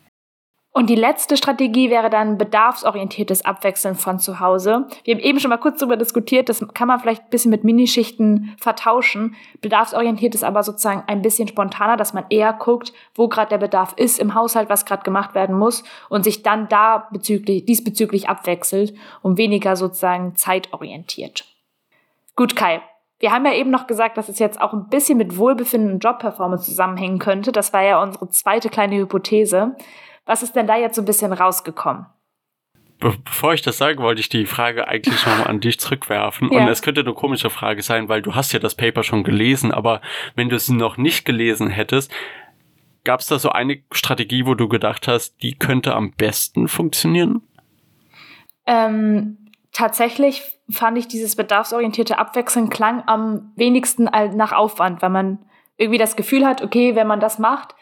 Und 0.79 0.89
die 0.89 0.95
letzte 0.95 1.35
Strategie 1.35 1.89
wäre 1.89 2.09
dann 2.09 2.37
bedarfsorientiertes 2.37 3.43
Abwechseln 3.43 3.95
von 3.95 4.17
zu 4.17 4.39
Hause. 4.39 4.87
Wir 5.03 5.15
haben 5.15 5.21
eben 5.21 5.41
schon 5.41 5.49
mal 5.49 5.57
kurz 5.57 5.79
darüber 5.79 5.97
diskutiert, 5.97 6.47
das 6.47 6.65
kann 6.73 6.87
man 6.87 7.01
vielleicht 7.01 7.23
ein 7.23 7.29
bisschen 7.31 7.51
mit 7.51 7.65
Minischichten 7.65 8.55
vertauschen. 8.61 9.35
Bedarfsorientiert 9.59 10.35
ist 10.35 10.45
aber 10.45 10.63
sozusagen 10.63 11.03
ein 11.07 11.21
bisschen 11.21 11.49
spontaner, 11.49 11.97
dass 11.97 12.13
man 12.13 12.23
eher 12.29 12.53
guckt, 12.53 12.93
wo 13.13 13.27
gerade 13.27 13.49
der 13.49 13.57
Bedarf 13.57 13.91
ist 13.97 14.19
im 14.19 14.35
Haushalt, 14.35 14.69
was 14.69 14.85
gerade 14.85 15.03
gemacht 15.03 15.35
werden 15.35 15.59
muss 15.59 15.83
und 16.07 16.23
sich 16.23 16.43
dann 16.43 16.69
da 16.69 17.09
bezüglich, 17.11 17.65
diesbezüglich 17.65 18.29
abwechselt 18.29 18.93
und 19.21 19.37
weniger 19.37 19.75
sozusagen 19.75 20.37
zeitorientiert. 20.37 21.43
Gut, 22.37 22.55
Kai. 22.55 22.81
Wir 23.19 23.33
haben 23.33 23.45
ja 23.45 23.53
eben 23.53 23.69
noch 23.69 23.85
gesagt, 23.85 24.15
dass 24.15 24.29
es 24.29 24.39
jetzt 24.39 24.61
auch 24.61 24.71
ein 24.71 24.87
bisschen 24.87 25.17
mit 25.17 25.37
Wohlbefinden 25.37 25.95
und 25.95 26.03
Jobperformance 26.05 26.63
zusammenhängen 26.63 27.19
könnte. 27.19 27.51
Das 27.51 27.73
war 27.73 27.83
ja 27.83 28.01
unsere 28.01 28.29
zweite 28.29 28.69
kleine 28.69 28.95
Hypothese. 28.95 29.75
Was 30.29 30.43
ist 30.43 30.55
denn 30.55 30.67
da 30.67 30.77
jetzt 30.77 30.95
so 30.95 31.01
ein 31.01 31.05
bisschen 31.05 31.33
rausgekommen? 31.33 32.05
Be 32.99 33.15
bevor 33.25 33.55
ich 33.55 33.63
das 33.63 33.79
sage, 33.79 33.97
wollte 33.97 34.21
ich 34.21 34.29
die 34.29 34.45
Frage 34.45 34.87
eigentlich 34.87 35.25
nochmal 35.25 35.47
an 35.47 35.59
dich 35.59 35.79
zurückwerfen. 35.79 36.51
Ja. 36.51 36.59
Und 36.59 36.67
es 36.67 36.83
könnte 36.83 37.01
eine 37.01 37.15
komische 37.15 37.49
Frage 37.49 37.81
sein, 37.81 38.09
weil 38.09 38.21
du 38.21 38.35
hast 38.35 38.53
ja 38.53 38.59
das 38.59 38.75
Paper 38.75 39.01
schon 39.01 39.23
gelesen, 39.23 39.71
aber 39.71 40.01
wenn 40.35 40.49
du 40.49 40.55
es 40.55 40.69
noch 40.69 40.97
nicht 40.97 41.25
gelesen 41.25 41.67
hättest, 41.71 42.11
gab 43.03 43.21
es 43.21 43.25
da 43.25 43.39
so 43.39 43.49
eine 43.49 43.81
Strategie, 43.91 44.45
wo 44.45 44.53
du 44.53 44.67
gedacht 44.67 45.07
hast, 45.07 45.41
die 45.41 45.57
könnte 45.57 45.95
am 45.95 46.11
besten 46.11 46.67
funktionieren? 46.67 47.41
Ähm, 48.67 49.49
tatsächlich 49.71 50.43
fand 50.69 50.99
ich 50.99 51.07
dieses 51.07 51.35
bedarfsorientierte 51.35 52.19
Abwechseln 52.19 52.69
klang 52.69 53.01
am 53.07 53.51
wenigsten 53.55 54.03
nach 54.03 54.51
Aufwand, 54.51 55.01
weil 55.01 55.09
man 55.09 55.39
irgendwie 55.77 55.97
das 55.97 56.15
Gefühl 56.15 56.45
hat, 56.45 56.61
okay, 56.61 56.93
wenn 56.93 57.07
man 57.07 57.19
das 57.19 57.39
macht, 57.39 57.73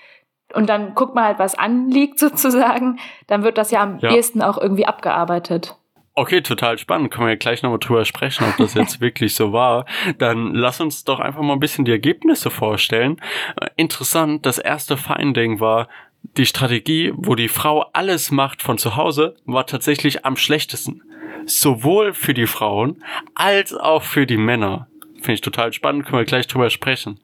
und 0.54 0.68
dann 0.68 0.96
guckt 0.96 1.16
man 1.16 1.26
halt, 1.26 1.40
was 1.40 1.56
anliegt 1.56 2.20
sozusagen, 2.20 3.00
dann 3.28 3.44
wird 3.44 3.58
das 3.58 3.72
ja 3.72 3.82
am 3.82 4.00
ja. 4.00 4.12
ehesten 4.12 4.42
auch 4.42 4.58
irgendwie 4.58 4.86
abgearbeitet. 4.86 5.76
Okay, 6.20 6.42
total 6.42 6.80
spannend. 6.80 7.12
Können 7.12 7.28
wir 7.28 7.34
ja 7.34 7.38
gleich 7.38 7.62
nochmal 7.62 7.78
drüber 7.78 8.04
sprechen, 8.04 8.46
ob 8.50 8.58
das 8.58 8.74
jetzt 8.74 9.02
wirklich 9.02 9.36
so 9.36 9.54
war. 9.54 9.86
Dann 10.18 10.52
lass 10.56 10.82
uns 10.82 11.04
doch 11.04 11.20
einfach 11.20 11.44
mal 11.44 11.54
ein 11.54 11.60
bisschen 11.60 11.86
die 11.86 11.92
Ergebnisse 11.92 12.50
vorstellen. 12.50 13.22
Äh, 13.62 13.68
interessant, 13.76 14.44
das 14.48 14.58
erste 14.58 14.98
Finding 14.98 15.60
war, 15.60 15.88
die 16.24 16.48
Strategie, 16.48 17.14
wo 17.16 17.36
die 17.36 17.50
Frau 17.50 17.86
alles 17.94 18.32
macht 18.32 18.64
von 18.64 18.80
zu 18.80 18.96
Hause, 18.96 19.36
war 19.46 19.68
tatsächlich 19.68 20.26
am 20.26 20.38
schlechtesten. 20.38 21.04
Sowohl 21.46 22.14
für 22.14 22.34
die 22.34 22.48
Frauen 22.48 23.04
als 23.36 23.76
auch 23.76 24.02
für 24.02 24.26
die 24.26 24.38
Männer. 24.38 24.88
Finde 25.18 25.34
ich 25.34 25.42
total 25.42 25.72
spannend, 25.72 26.06
können 26.06 26.18
wir 26.18 26.26
gleich 26.26 26.48
drüber 26.48 26.72
sprechen. 26.72 27.20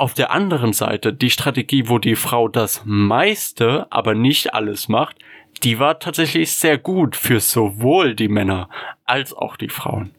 Auf 0.00 0.14
der 0.14 0.30
anderen 0.30 0.72
Seite 0.72 1.12
die 1.12 1.28
Strategie, 1.28 1.90
wo 1.90 1.98
die 1.98 2.16
Frau 2.16 2.48
das 2.48 2.84
meiste, 2.86 3.86
aber 3.90 4.14
nicht 4.14 4.54
alles 4.54 4.88
macht, 4.88 5.18
die 5.62 5.78
war 5.78 5.98
tatsächlich 5.98 6.54
sehr 6.54 6.78
gut 6.78 7.16
für 7.16 7.38
sowohl 7.38 8.14
die 8.14 8.28
Männer 8.28 8.70
als 9.04 9.34
auch 9.34 9.58
die 9.58 9.68
Frauen. 9.68 10.14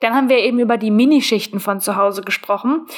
Dann 0.00 0.14
haben 0.14 0.28
wir 0.30 0.38
eben 0.38 0.58
über 0.58 0.78
die 0.78 0.90
Minischichten 0.90 1.60
von 1.60 1.78
zu 1.78 1.94
Hause 1.94 2.22
gesprochen. 2.22 2.88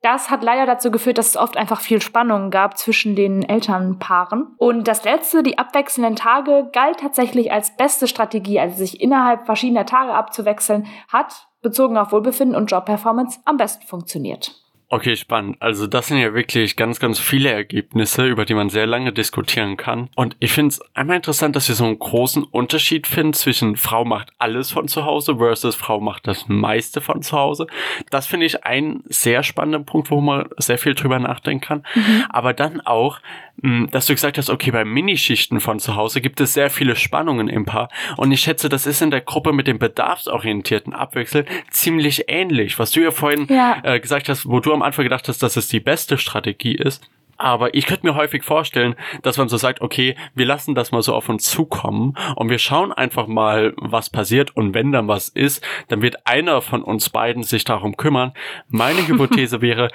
Das 0.00 0.30
hat 0.30 0.44
leider 0.44 0.64
dazu 0.64 0.92
geführt, 0.92 1.18
dass 1.18 1.30
es 1.30 1.36
oft 1.36 1.56
einfach 1.56 1.80
viel 1.80 2.00
Spannung 2.00 2.52
gab 2.52 2.78
zwischen 2.78 3.16
den 3.16 3.42
Elternpaaren. 3.42 4.54
Und 4.58 4.86
das 4.86 5.02
letzte, 5.02 5.42
die 5.42 5.58
abwechselnden 5.58 6.14
Tage, 6.14 6.70
galt 6.72 7.00
tatsächlich 7.00 7.50
als 7.50 7.76
beste 7.76 8.06
Strategie, 8.06 8.60
also 8.60 8.76
sich 8.76 9.00
innerhalb 9.00 9.44
verschiedener 9.44 9.86
Tage 9.86 10.14
abzuwechseln, 10.14 10.86
hat 11.08 11.48
bezogen 11.62 11.98
auf 11.98 12.12
Wohlbefinden 12.12 12.54
und 12.54 12.70
Jobperformance 12.70 13.40
am 13.44 13.56
besten 13.56 13.84
funktioniert. 13.84 14.63
Okay, 14.94 15.16
spannend. 15.16 15.56
Also 15.58 15.88
das 15.88 16.06
sind 16.06 16.18
ja 16.18 16.34
wirklich 16.34 16.76
ganz, 16.76 17.00
ganz 17.00 17.18
viele 17.18 17.50
Ergebnisse, 17.50 18.28
über 18.28 18.44
die 18.44 18.54
man 18.54 18.70
sehr 18.70 18.86
lange 18.86 19.12
diskutieren 19.12 19.76
kann. 19.76 20.08
Und 20.14 20.36
ich 20.38 20.52
finde 20.52 20.68
es 20.68 20.80
einmal 20.94 21.16
interessant, 21.16 21.56
dass 21.56 21.66
wir 21.66 21.74
so 21.74 21.82
einen 21.82 21.98
großen 21.98 22.44
Unterschied 22.44 23.08
finden 23.08 23.32
zwischen 23.32 23.74
Frau 23.74 24.04
macht 24.04 24.30
alles 24.38 24.70
von 24.70 24.86
zu 24.86 25.04
Hause 25.04 25.38
versus 25.38 25.74
Frau 25.74 25.98
macht 25.98 26.28
das 26.28 26.46
meiste 26.46 27.00
von 27.00 27.22
zu 27.22 27.36
Hause. 27.36 27.66
Das 28.10 28.28
finde 28.28 28.46
ich 28.46 28.64
einen 28.64 29.02
sehr 29.06 29.42
spannenden 29.42 29.84
Punkt, 29.84 30.12
wo 30.12 30.20
man 30.20 30.48
sehr 30.58 30.78
viel 30.78 30.94
drüber 30.94 31.18
nachdenken 31.18 31.66
kann. 31.66 31.82
Mhm. 31.96 32.26
Aber 32.28 32.54
dann 32.54 32.80
auch, 32.80 33.18
dass 33.62 34.06
du 34.06 34.14
gesagt 34.14 34.36
hast, 34.36 34.50
okay, 34.50 34.70
bei 34.70 34.84
Minischichten 34.84 35.60
von 35.60 35.78
zu 35.78 35.96
Hause 35.96 36.20
gibt 36.20 36.40
es 36.40 36.54
sehr 36.54 36.70
viele 36.70 36.96
Spannungen 36.96 37.48
im 37.48 37.64
Paar. 37.64 37.88
Und 38.16 38.32
ich 38.32 38.40
schätze, 38.40 38.68
das 38.68 38.86
ist 38.86 39.00
in 39.00 39.10
der 39.10 39.20
Gruppe 39.20 39.52
mit 39.52 39.66
dem 39.66 39.78
bedarfsorientierten 39.78 40.92
Abwechsel 40.92 41.46
ziemlich 41.70 42.24
ähnlich. 42.28 42.78
Was 42.78 42.90
du 42.90 43.00
ja 43.00 43.10
vorhin 43.10 43.46
ja. 43.48 43.80
Äh, 43.82 44.00
gesagt 44.00 44.28
hast, 44.28 44.48
wo 44.48 44.60
du 44.60 44.72
am 44.72 44.82
Anfang 44.82 45.04
gedacht 45.04 45.28
hast, 45.28 45.42
dass 45.42 45.56
es 45.56 45.68
die 45.68 45.80
beste 45.80 46.18
Strategie 46.18 46.74
ist. 46.74 47.08
Aber 47.36 47.74
ich 47.74 47.86
könnte 47.86 48.06
mir 48.06 48.14
häufig 48.14 48.44
vorstellen, 48.44 48.94
dass 49.22 49.38
man 49.38 49.48
so 49.48 49.56
sagt, 49.56 49.80
okay, 49.80 50.16
wir 50.34 50.46
lassen 50.46 50.74
das 50.74 50.92
mal 50.92 51.02
so 51.02 51.14
auf 51.14 51.28
uns 51.28 51.44
zukommen 51.50 52.14
und 52.36 52.48
wir 52.48 52.58
schauen 52.58 52.92
einfach 52.92 53.26
mal, 53.26 53.74
was 53.76 54.08
passiert 54.10 54.56
und 54.56 54.74
wenn 54.74 54.92
dann 54.92 55.08
was 55.08 55.28
ist, 55.28 55.64
dann 55.88 56.02
wird 56.02 56.26
einer 56.26 56.62
von 56.62 56.82
uns 56.82 57.10
beiden 57.10 57.42
sich 57.42 57.64
darum 57.64 57.96
kümmern. 57.96 58.32
Meine 58.68 59.06
Hypothese 59.08 59.60
wäre, 59.60 59.90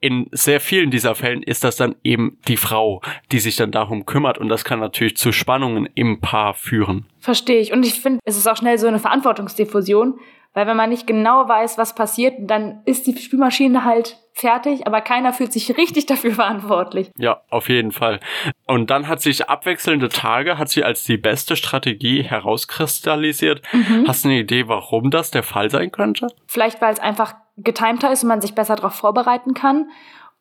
in 0.00 0.28
sehr 0.32 0.60
vielen 0.60 0.90
dieser 0.90 1.14
Fällen 1.14 1.42
ist 1.42 1.62
das 1.62 1.76
dann 1.76 1.94
eben 2.02 2.38
die 2.48 2.56
Frau, 2.56 3.02
die 3.32 3.38
sich 3.38 3.56
dann 3.56 3.70
darum 3.70 4.06
kümmert 4.06 4.38
und 4.38 4.48
das 4.48 4.64
kann 4.64 4.80
natürlich 4.80 5.16
zu 5.16 5.32
Spannungen 5.32 5.88
im 5.94 6.20
Paar 6.20 6.54
führen. 6.54 7.06
Verstehe 7.18 7.60
ich. 7.60 7.72
Und 7.72 7.84
ich 7.84 8.00
finde, 8.00 8.20
es 8.24 8.36
ist 8.36 8.46
auch 8.46 8.56
schnell 8.56 8.78
so 8.78 8.86
eine 8.86 8.98
Verantwortungsdiffusion, 8.98 10.18
weil 10.52 10.66
wenn 10.66 10.76
man 10.76 10.90
nicht 10.90 11.06
genau 11.06 11.48
weiß, 11.48 11.78
was 11.78 11.94
passiert, 11.94 12.34
dann 12.40 12.80
ist 12.84 13.06
die 13.06 13.16
Spülmaschine 13.16 13.84
halt 13.84 14.18
fertig, 14.32 14.86
aber 14.86 15.00
keiner 15.00 15.32
fühlt 15.32 15.52
sich 15.52 15.76
richtig 15.76 16.06
dafür 16.06 16.32
verantwortlich. 16.34 17.10
Ja, 17.18 17.42
auf 17.50 17.68
jeden 17.68 17.92
Fall. 17.92 18.20
Und 18.66 18.90
dann 18.90 19.06
hat 19.06 19.20
sich 19.20 19.48
abwechselnde 19.48 20.08
Tage, 20.08 20.58
hat 20.58 20.68
sie 20.68 20.82
als 20.82 21.04
die 21.04 21.18
beste 21.18 21.56
Strategie 21.56 22.22
herauskristallisiert. 22.22 23.62
Mhm. 23.72 24.06
Hast 24.08 24.24
du 24.24 24.28
eine 24.28 24.40
Idee, 24.40 24.66
warum 24.66 25.10
das 25.10 25.30
der 25.30 25.42
Fall 25.42 25.70
sein 25.70 25.92
könnte? 25.92 26.28
Vielleicht, 26.46 26.80
weil 26.80 26.92
es 26.92 27.00
einfach 27.00 27.34
getimter 27.62 28.12
ist 28.12 28.22
und 28.22 28.28
man 28.28 28.40
sich 28.40 28.54
besser 28.54 28.76
darauf 28.76 28.94
vorbereiten 28.94 29.54
kann. 29.54 29.90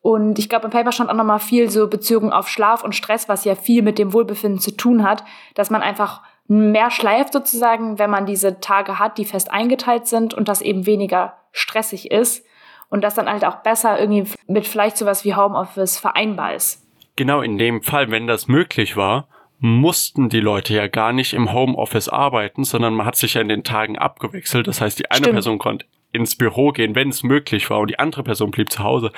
Und 0.02 0.40
ich 0.40 0.48
glaube, 0.48 0.66
im 0.66 0.72
Paper 0.72 0.92
stand 0.92 1.10
auch 1.10 1.16
nochmal 1.16 1.40
viel 1.40 1.70
so 1.70 1.88
bezogen 1.88 2.32
auf 2.32 2.48
Schlaf 2.48 2.84
und 2.84 2.96
Stress, 2.96 3.28
was 3.28 3.44
ja 3.44 3.56
viel 3.56 3.82
mit 3.82 4.00
dem 4.00 4.14
Wohlbefinden 4.14 4.60
zu 4.60 4.72
tun 4.72 5.04
hat, 5.04 5.24
dass 5.56 5.70
man 5.70 5.82
einfach 5.82 6.22
mehr 6.48 6.90
schleift 6.90 7.34
sozusagen, 7.34 8.00
wenn 8.00 8.10
man 8.10 8.26
diese 8.26 8.60
Tage 8.60 8.98
hat, 8.98 9.18
die 9.18 9.26
fest 9.26 9.52
eingeteilt 9.52 10.08
sind 10.08 10.34
und 10.34 10.48
das 10.48 10.62
eben 10.62 10.86
weniger 10.86 11.34
stressig 11.52 12.12
ist 12.12 12.46
und 12.90 13.04
das 13.04 13.14
dann 13.16 13.30
halt 13.30 13.46
auch 13.46 13.58
besser 13.58 14.00
irgendwie 14.00 14.32
mit 14.48 14.66
vielleicht 14.68 14.98
sowas 14.98 15.26
wie 15.26 15.36
Homeoffice 15.36 16.00
vereinbar 16.00 16.56
ist. 16.56 16.86
Genau 17.16 17.42
in 17.42 17.58
dem 17.58 17.84
Fall, 17.84 18.10
wenn 18.10 18.26
das 18.26 18.48
möglich 18.48 18.96
war, 18.96 19.28
mussten 19.60 20.30
die 20.30 20.40
Leute 20.40 20.74
ja 20.74 20.88
gar 20.88 21.12
nicht 21.12 21.34
im 21.34 21.52
Homeoffice 21.52 22.08
arbeiten, 22.08 22.64
sondern 22.64 22.94
man 22.94 23.06
hat 23.06 23.18
sich 23.18 23.34
ja 23.34 23.42
in 23.42 23.50
den 23.50 23.66
Tagen 23.66 23.98
abgewechselt. 23.98 24.68
Das 24.68 24.80
heißt, 24.80 24.98
die 24.98 25.12
eine 25.12 25.18
Stimmt. 25.18 25.34
Person 25.34 25.60
konnte 25.60 25.86
ins 26.12 26.36
Büro 26.36 26.72
gehen, 26.72 26.96
wenn 26.96 27.10
es 27.10 27.24
möglich 27.24 27.70
war 27.70 27.80
und 27.80 27.90
die 27.90 28.00
andere 28.00 28.24
Person 28.24 28.52
blieb 28.52 28.72
zu 28.72 28.84
Hause. 28.84 29.12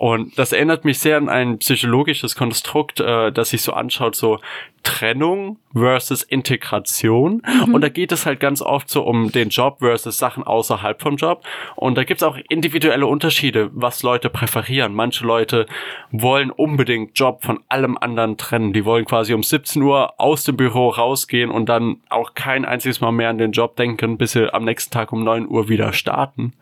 Und 0.00 0.38
das 0.38 0.52
erinnert 0.52 0.86
mich 0.86 0.98
sehr 0.98 1.18
an 1.18 1.28
ein 1.28 1.58
psychologisches 1.58 2.34
Konstrukt, 2.34 3.00
äh, 3.00 3.30
das 3.30 3.50
sich 3.50 3.60
so 3.60 3.74
anschaut, 3.74 4.16
so 4.16 4.38
Trennung 4.82 5.58
versus 5.74 6.22
Integration. 6.22 7.42
Mhm. 7.66 7.74
Und 7.74 7.82
da 7.82 7.90
geht 7.90 8.10
es 8.10 8.24
halt 8.24 8.40
ganz 8.40 8.62
oft 8.62 8.88
so 8.88 9.02
um 9.02 9.30
den 9.30 9.50
Job 9.50 9.80
versus 9.80 10.16
Sachen 10.16 10.42
außerhalb 10.42 11.02
vom 11.02 11.16
Job. 11.16 11.44
Und 11.76 11.98
da 11.98 12.04
gibt 12.04 12.22
es 12.22 12.26
auch 12.26 12.38
individuelle 12.48 13.06
Unterschiede, 13.06 13.68
was 13.74 14.02
Leute 14.02 14.30
präferieren. 14.30 14.94
Manche 14.94 15.26
Leute 15.26 15.66
wollen 16.10 16.50
unbedingt 16.50 17.18
Job 17.18 17.44
von 17.44 17.60
allem 17.68 17.98
anderen 17.98 18.38
trennen. 18.38 18.72
Die 18.72 18.86
wollen 18.86 19.04
quasi 19.04 19.34
um 19.34 19.42
17 19.42 19.82
Uhr 19.82 20.18
aus 20.18 20.44
dem 20.44 20.56
Büro 20.56 20.88
rausgehen 20.88 21.50
und 21.50 21.68
dann 21.68 22.00
auch 22.08 22.32
kein 22.32 22.64
einziges 22.64 23.02
Mal 23.02 23.12
mehr 23.12 23.28
an 23.28 23.36
den 23.36 23.52
Job 23.52 23.76
denken, 23.76 24.16
bis 24.16 24.32
sie 24.32 24.50
am 24.50 24.64
nächsten 24.64 24.92
Tag 24.92 25.12
um 25.12 25.24
9 25.24 25.46
Uhr 25.46 25.68
wieder 25.68 25.92
starten. 25.92 26.54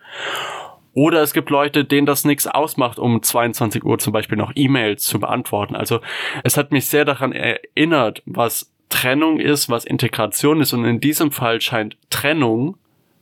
Oder 0.95 1.23
es 1.23 1.33
gibt 1.33 1.51
Leute, 1.51 1.85
denen 1.85 2.07
das 2.07 2.25
nichts 2.25 2.47
ausmacht, 2.47 2.99
um 2.99 3.23
22 3.23 3.85
Uhr 3.85 3.99
zum 3.99 4.13
Beispiel 4.13 4.39
noch 4.39 4.53
E-Mails 4.55 5.05
zu 5.05 5.21
beantworten. 5.21 5.77
Also 5.77 6.01
es 6.45 6.57
hat 6.57 6.73
mich 6.73 6.87
sehr 6.87 7.05
daran 7.05 7.33
erinnert, 7.33 8.23
was 8.27 8.73
Trennung 8.89 9.39
ist, 9.39 9.69
was 9.69 9.85
Integration 9.85 10.61
ist. 10.61 10.73
Und 10.73 10.85
in 10.85 11.01
diesem 11.01 11.31
Fall 11.31 11.61
scheint 11.61 11.97
Trennung 12.11 12.77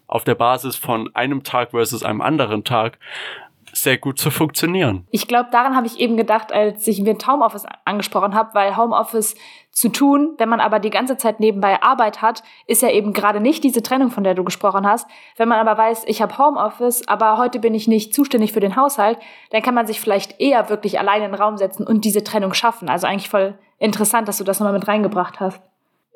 auf 0.07 0.25
der 0.25 0.37
Basis 0.37 0.77
von 0.77 1.15
einem 1.15 1.43
Tag 1.43 1.73
versus 1.73 2.03
einem 2.03 2.21
anderen 2.21 2.65
Tag 2.65 2.99
sehr 3.77 3.99
gut 3.99 4.19
zu 4.19 4.31
funktionieren. 4.31 5.07
Ich 5.11 5.29
glaube, 5.29 5.49
daran 5.53 5.77
habe 5.77 5.87
ich 5.87 5.99
eben 6.01 6.17
gedacht, 6.17 6.53
als 6.53 6.87
ich 6.87 7.01
mir 7.01 7.17
Homeoffice 7.27 7.67
angesprochen 7.85 8.35
habe, 8.35 8.55
weil 8.55 8.77
Homeoffice 8.77 9.35
zu 9.71 9.91
tun, 9.91 10.35
wenn 10.39 10.49
man 10.49 10.61
aber 10.61 10.79
die 10.79 10.91
ganze 10.91 11.19
Zeit 11.19 11.39
nebenbei 11.39 11.83
Arbeit 11.83 12.23
hat, 12.23 12.43
ist 12.67 12.83
ja 12.83 12.91
eben 12.91 13.13
gerade 13.13 13.41
nicht 13.41 13.63
diese 13.63 13.83
Trennung, 13.83 14.11
von 14.11 14.25
der 14.25 14.35
du 14.35 14.43
gesprochen 14.43 14.87
hast. 14.87 15.07
Wenn 15.37 15.49
man 15.49 15.59
aber 15.59 15.77
weiß, 15.77 16.05
ich 16.07 16.23
habe 16.23 16.39
Homeoffice, 16.39 17.07
aber 17.09 17.37
heute 17.37 17.59
bin 17.59 17.75
ich 17.75 17.87
nicht 17.87 18.15
zuständig 18.15 18.53
für 18.53 18.61
den 18.61 18.77
Haushalt, 18.77 19.19
dann 19.51 19.63
kann 19.63 19.75
man 19.75 19.87
sich 19.87 20.01
vielleicht 20.01 20.41
eher 20.41 20.71
wirklich 20.71 20.99
alleine 20.99 21.27
in 21.27 21.33
den 21.33 21.41
Raum 21.41 21.59
setzen 21.59 21.87
und 21.87 22.05
diese 22.05 22.25
Trennung 22.25 22.55
schaffen. 22.55 22.89
Also 22.89 23.07
eigentlich 23.07 23.29
voll 23.29 23.59
interessant, 23.79 24.29
dass 24.29 24.39
du 24.39 24.45
das 24.45 24.61
nochmal 24.61 24.73
mit 24.73 24.89
reingebracht 24.89 25.41
hast. 25.41 25.61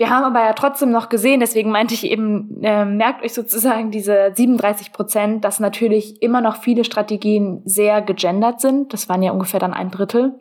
Wir 0.01 0.09
haben 0.09 0.25
aber 0.25 0.41
ja 0.43 0.55
trotzdem 0.55 0.91
noch 0.91 1.11
gesehen, 1.11 1.41
deswegen 1.41 1.71
meinte 1.71 1.93
ich 1.93 2.05
eben, 2.05 2.63
äh, 2.63 2.87
merkt 2.87 3.23
euch 3.23 3.35
sozusagen 3.35 3.91
diese 3.91 4.33
37 4.35 4.95
Prozent, 4.95 5.45
dass 5.45 5.61
natürlich 5.61 6.23
immer 6.23 6.41
noch 6.41 6.57
viele 6.57 6.85
Strategien 6.85 7.61
sehr 7.67 8.01
gegendert 8.01 8.63
sind. 8.63 8.95
Das 8.95 9.11
waren 9.11 9.23
ja 9.23 9.31
ungefähr 9.31 9.61
dann 9.61 9.75
ein 9.75 9.91
Drittel. 9.91 10.41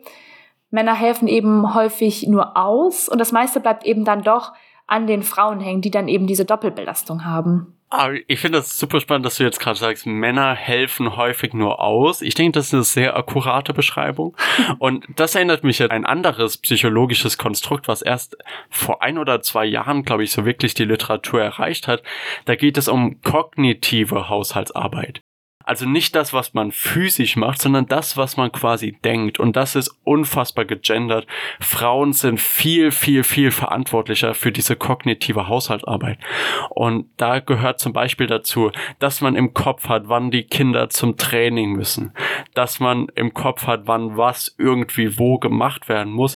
Männer 0.70 0.94
helfen 0.94 1.28
eben 1.28 1.74
häufig 1.74 2.26
nur 2.26 2.56
aus 2.56 3.06
und 3.06 3.18
das 3.18 3.32
meiste 3.32 3.60
bleibt 3.60 3.84
eben 3.84 4.06
dann 4.06 4.22
doch 4.22 4.54
an 4.86 5.06
den 5.06 5.22
Frauen 5.22 5.60
hängen, 5.60 5.82
die 5.82 5.90
dann 5.90 6.08
eben 6.08 6.26
diese 6.26 6.46
Doppelbelastung 6.46 7.26
haben. 7.26 7.78
Aber 7.92 8.14
ich 8.28 8.38
finde 8.38 8.58
das 8.58 8.78
super 8.78 9.00
spannend, 9.00 9.26
dass 9.26 9.36
du 9.36 9.42
jetzt 9.42 9.58
gerade 9.58 9.76
sagst, 9.76 10.06
Männer 10.06 10.54
helfen 10.54 11.16
häufig 11.16 11.54
nur 11.54 11.80
aus. 11.80 12.22
Ich 12.22 12.34
denke, 12.34 12.52
das 12.52 12.68
ist 12.68 12.74
eine 12.74 12.84
sehr 12.84 13.16
akkurate 13.16 13.74
Beschreibung. 13.74 14.36
Und 14.78 15.04
das 15.16 15.34
erinnert 15.34 15.64
mich 15.64 15.82
an 15.82 15.90
ein 15.90 16.06
anderes 16.06 16.56
psychologisches 16.58 17.36
Konstrukt, 17.36 17.88
was 17.88 18.00
erst 18.00 18.36
vor 18.68 19.02
ein 19.02 19.18
oder 19.18 19.40
zwei 19.40 19.64
Jahren, 19.64 20.04
glaube 20.04 20.22
ich, 20.22 20.30
so 20.30 20.44
wirklich 20.44 20.74
die 20.74 20.84
Literatur 20.84 21.42
erreicht 21.42 21.88
hat. 21.88 22.04
Da 22.44 22.54
geht 22.54 22.78
es 22.78 22.86
um 22.86 23.20
kognitive 23.22 24.28
Haushaltsarbeit. 24.28 25.22
Also 25.70 25.88
nicht 25.88 26.16
das, 26.16 26.32
was 26.32 26.52
man 26.52 26.72
physisch 26.72 27.36
macht, 27.36 27.62
sondern 27.62 27.86
das, 27.86 28.16
was 28.16 28.36
man 28.36 28.50
quasi 28.50 28.98
denkt. 29.04 29.38
Und 29.38 29.54
das 29.54 29.76
ist 29.76 29.96
unfassbar 30.02 30.64
gegendert. 30.64 31.28
Frauen 31.60 32.12
sind 32.12 32.40
viel, 32.40 32.90
viel, 32.90 33.22
viel 33.22 33.52
verantwortlicher 33.52 34.34
für 34.34 34.50
diese 34.50 34.74
kognitive 34.74 35.46
Haushaltsarbeit. 35.46 36.18
Und 36.70 37.08
da 37.18 37.38
gehört 37.38 37.78
zum 37.78 37.92
Beispiel 37.92 38.26
dazu, 38.26 38.72
dass 38.98 39.20
man 39.20 39.36
im 39.36 39.54
Kopf 39.54 39.88
hat, 39.88 40.08
wann 40.08 40.32
die 40.32 40.42
Kinder 40.42 40.88
zum 40.90 41.16
Training 41.16 41.74
müssen. 41.74 42.14
Dass 42.54 42.80
man 42.80 43.06
im 43.14 43.32
Kopf 43.32 43.68
hat, 43.68 43.82
wann 43.84 44.16
was 44.16 44.52
irgendwie 44.58 45.20
wo 45.20 45.38
gemacht 45.38 45.88
werden 45.88 46.12
muss. 46.12 46.34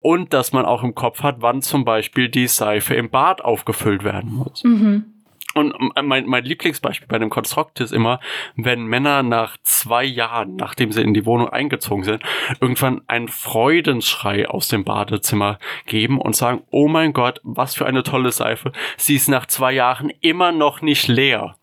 Und 0.00 0.32
dass 0.32 0.54
man 0.54 0.64
auch 0.64 0.82
im 0.82 0.94
Kopf 0.94 1.22
hat, 1.22 1.42
wann 1.42 1.60
zum 1.60 1.84
Beispiel 1.84 2.30
die 2.30 2.48
Seife 2.48 2.94
im 2.94 3.10
Bad 3.10 3.42
aufgefüllt 3.44 4.04
werden 4.04 4.32
muss. 4.32 4.64
Mhm. 4.64 5.19
Und 5.54 5.74
mein, 6.00 6.26
mein 6.26 6.44
Lieblingsbeispiel 6.44 7.08
bei 7.08 7.18
dem 7.18 7.28
Konstrukt 7.28 7.80
ist 7.80 7.92
immer, 7.92 8.20
wenn 8.54 8.84
Männer 8.84 9.24
nach 9.24 9.56
zwei 9.62 10.04
Jahren, 10.04 10.54
nachdem 10.54 10.92
sie 10.92 11.02
in 11.02 11.12
die 11.12 11.26
Wohnung 11.26 11.48
eingezogen 11.48 12.04
sind, 12.04 12.22
irgendwann 12.60 13.02
einen 13.08 13.26
Freudenschrei 13.26 14.48
aus 14.48 14.68
dem 14.68 14.84
Badezimmer 14.84 15.58
geben 15.86 16.20
und 16.20 16.36
sagen, 16.36 16.62
oh 16.70 16.86
mein 16.86 17.12
Gott, 17.12 17.40
was 17.42 17.74
für 17.74 17.86
eine 17.86 18.04
tolle 18.04 18.30
Seife. 18.30 18.70
Sie 18.96 19.16
ist 19.16 19.28
nach 19.28 19.46
zwei 19.46 19.72
Jahren 19.72 20.12
immer 20.20 20.52
noch 20.52 20.82
nicht 20.82 21.08
leer. 21.08 21.56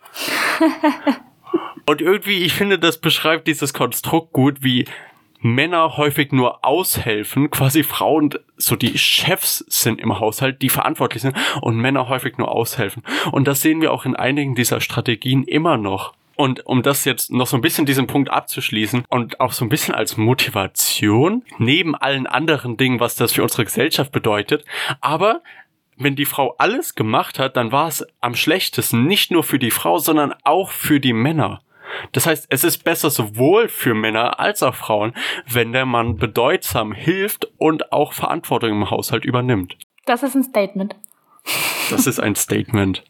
und 1.86 2.02
irgendwie, 2.02 2.43
ich 2.43 2.54
finde, 2.54 2.80
das 2.80 3.00
beschreibt 3.00 3.47
dieses 3.47 3.73
Konstrukt 3.73 4.34
gut, 4.34 4.63
wie 4.63 4.86
Männer 5.39 5.97
häufig 5.97 6.32
nur 6.32 6.65
aushelfen, 6.65 7.50
quasi 7.50 7.84
Frauen 7.84 8.32
so 8.58 8.76
die 8.76 8.97
Chefs 8.97 9.63
sind 9.67 10.02
im 10.02 10.19
Haushalt, 10.19 10.62
die 10.62 10.69
verantwortlich 10.69 11.21
sind 11.21 11.38
und 11.62 11.78
Männer 11.78 12.10
häufig 12.10 12.38
nur 12.38 12.52
aushelfen. 12.52 13.04
Und 13.32 13.47
das 13.47 13.62
sehen 13.62 13.82
wir 13.82 13.93
auch 13.93 14.06
in 14.06 14.15
einigen 14.15 14.56
dieser 14.56 14.82
Strategien 14.82 15.43
immer 15.43 15.78
noch. 15.78 16.13
Und 16.36 16.65
um 16.67 16.84
das 16.84 17.04
jetzt 17.06 17.32
noch 17.32 17.47
so 17.47 17.58
ein 17.58 17.62
bisschen 17.62 17.88
diesen 17.88 18.06
Punkt 18.06 18.30
abzuschließen 18.30 19.06
und 19.10 19.39
auch 19.39 19.54
so 19.54 19.65
ein 19.65 19.69
bisschen 19.69 19.95
als 19.95 20.17
Motivation, 20.17 21.43
neben 21.58 21.95
allen 21.95 22.28
anderen 22.28 22.78
Dingen, 22.78 23.00
was 23.00 23.15
das 23.15 23.34
für 23.34 23.41
unsere 23.41 23.65
Gesellschaft 23.65 24.12
bedeutet, 24.12 24.63
aber 25.02 25.41
wenn 25.97 26.15
die 26.15 26.26
Frau 26.26 26.54
alles 26.60 26.93
gemacht 26.93 27.39
hat, 27.39 27.58
dann 27.58 27.71
war 27.71 27.88
es 27.88 28.06
am 28.21 28.36
schlechtesten 28.36 29.06
nicht 29.06 29.32
nur 29.32 29.43
für 29.43 29.58
die 29.58 29.71
Frau, 29.71 29.97
sondern 29.97 30.36
auch 30.43 30.69
für 30.69 31.00
die 31.00 31.13
Männer. 31.13 31.60
Das 32.12 32.26
heißt, 32.26 32.47
es 32.50 32.63
ist 32.63 32.84
besser 32.84 33.10
sowohl 33.10 33.69
für 33.69 33.93
Männer 33.93 34.39
als 34.39 34.63
auch 34.63 34.76
Frauen, 34.76 35.13
wenn 35.50 35.71
der 35.71 35.86
Mann 35.86 36.17
bedeutsam 36.17 36.93
hilft 36.93 37.47
und 37.58 37.91
auch 37.91 38.13
Verantwortung 38.13 38.71
im 38.71 38.89
Haushalt 38.89 39.26
übernimmt. 39.26 39.78
Das 40.06 40.23
ist 40.23 40.36
ein 40.36 40.43
Statement. 40.43 40.95
Das 41.89 42.08
ist 42.08 42.19
ein 42.19 42.36
Statement. 42.36 43.04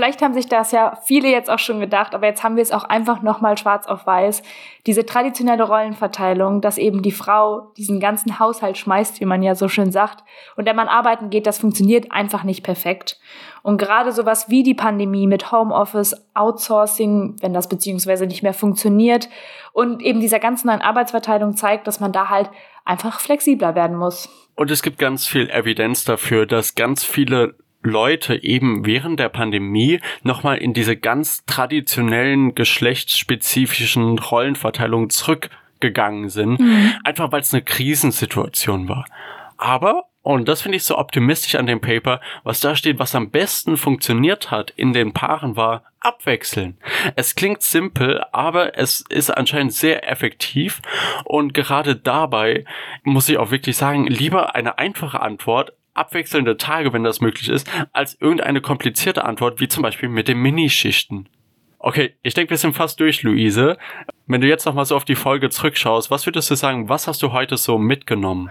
Vielleicht 0.00 0.22
haben 0.22 0.32
sich 0.32 0.48
das 0.48 0.72
ja 0.72 0.98
viele 1.04 1.28
jetzt 1.28 1.50
auch 1.50 1.58
schon 1.58 1.78
gedacht, 1.78 2.14
aber 2.14 2.26
jetzt 2.26 2.42
haben 2.42 2.56
wir 2.56 2.62
es 2.62 2.72
auch 2.72 2.84
einfach 2.84 3.20
nochmal 3.20 3.58
schwarz 3.58 3.86
auf 3.86 4.06
weiß. 4.06 4.42
Diese 4.86 5.04
traditionelle 5.04 5.64
Rollenverteilung, 5.64 6.62
dass 6.62 6.78
eben 6.78 7.02
die 7.02 7.12
Frau 7.12 7.70
diesen 7.76 8.00
ganzen 8.00 8.38
Haushalt 8.38 8.78
schmeißt, 8.78 9.20
wie 9.20 9.26
man 9.26 9.42
ja 9.42 9.54
so 9.54 9.68
schön 9.68 9.92
sagt, 9.92 10.24
und 10.56 10.64
der 10.64 10.72
Mann 10.72 10.88
arbeiten 10.88 11.28
geht, 11.28 11.46
das 11.46 11.58
funktioniert 11.58 12.12
einfach 12.12 12.44
nicht 12.44 12.62
perfekt. 12.62 13.20
Und 13.62 13.76
gerade 13.76 14.12
sowas 14.12 14.48
wie 14.48 14.62
die 14.62 14.72
Pandemie 14.72 15.26
mit 15.26 15.52
Homeoffice, 15.52 16.16
Outsourcing, 16.32 17.36
wenn 17.42 17.52
das 17.52 17.68
beziehungsweise 17.68 18.24
nicht 18.24 18.42
mehr 18.42 18.54
funktioniert 18.54 19.28
und 19.74 20.00
eben 20.00 20.20
dieser 20.20 20.38
ganzen 20.38 20.68
neuen 20.68 20.80
Arbeitsverteilung 20.80 21.56
zeigt, 21.56 21.86
dass 21.86 22.00
man 22.00 22.12
da 22.12 22.30
halt 22.30 22.48
einfach 22.86 23.20
flexibler 23.20 23.74
werden 23.74 23.98
muss. 23.98 24.30
Und 24.56 24.70
es 24.70 24.80
gibt 24.80 24.96
ganz 24.96 25.26
viel 25.26 25.50
Evidenz 25.50 26.06
dafür, 26.06 26.46
dass 26.46 26.74
ganz 26.74 27.04
viele 27.04 27.54
Leute 27.82 28.42
eben 28.42 28.84
während 28.84 29.18
der 29.18 29.30
Pandemie 29.30 30.00
nochmal 30.22 30.58
in 30.58 30.74
diese 30.74 30.96
ganz 30.96 31.44
traditionellen 31.46 32.54
geschlechtsspezifischen 32.54 34.18
Rollenverteilungen 34.18 35.10
zurückgegangen 35.10 36.28
sind, 36.28 36.60
mhm. 36.60 36.92
einfach 37.04 37.32
weil 37.32 37.40
es 37.40 37.54
eine 37.54 37.62
Krisensituation 37.62 38.88
war. 38.88 39.06
Aber, 39.56 40.04
und 40.22 40.48
das 40.48 40.62
finde 40.62 40.76
ich 40.76 40.84
so 40.84 40.98
optimistisch 40.98 41.54
an 41.54 41.66
dem 41.66 41.80
Paper, 41.80 42.20
was 42.44 42.60
da 42.60 42.76
steht, 42.76 42.98
was 42.98 43.14
am 43.14 43.30
besten 43.30 43.76
funktioniert 43.76 44.50
hat 44.50 44.70
in 44.70 44.92
den 44.92 45.12
Paaren 45.12 45.56
war 45.56 45.84
abwechseln. 46.00 46.78
Es 47.16 47.34
klingt 47.34 47.62
simpel, 47.62 48.24
aber 48.32 48.78
es 48.78 49.04
ist 49.08 49.30
anscheinend 49.30 49.74
sehr 49.74 50.10
effektiv 50.10 50.80
und 51.24 51.52
gerade 51.54 51.94
dabei 51.94 52.64
muss 53.04 53.28
ich 53.28 53.38
auch 53.38 53.50
wirklich 53.50 53.76
sagen, 53.76 54.06
lieber 54.06 54.54
eine 54.54 54.78
einfache 54.78 55.20
Antwort 55.20 55.74
abwechselnde 55.94 56.56
Tage, 56.56 56.92
wenn 56.92 57.04
das 57.04 57.20
möglich 57.20 57.48
ist, 57.48 57.70
als 57.92 58.16
irgendeine 58.20 58.60
komplizierte 58.60 59.24
Antwort, 59.24 59.60
wie 59.60 59.68
zum 59.68 59.82
Beispiel 59.82 60.08
mit 60.08 60.28
den 60.28 60.38
Minischichten. 60.38 61.28
Okay, 61.82 62.14
ich 62.22 62.34
denke, 62.34 62.50
wir 62.50 62.58
sind 62.58 62.76
fast 62.76 63.00
durch, 63.00 63.22
Luise. 63.22 63.78
Wenn 64.26 64.42
du 64.42 64.46
jetzt 64.46 64.66
nochmal 64.66 64.84
so 64.84 64.96
auf 64.96 65.06
die 65.06 65.14
Folge 65.14 65.48
zurückschaust, 65.48 66.10
was 66.10 66.26
würdest 66.26 66.50
du 66.50 66.54
sagen, 66.54 66.90
was 66.90 67.08
hast 67.08 67.22
du 67.22 67.32
heute 67.32 67.56
so 67.56 67.78
mitgenommen? 67.78 68.50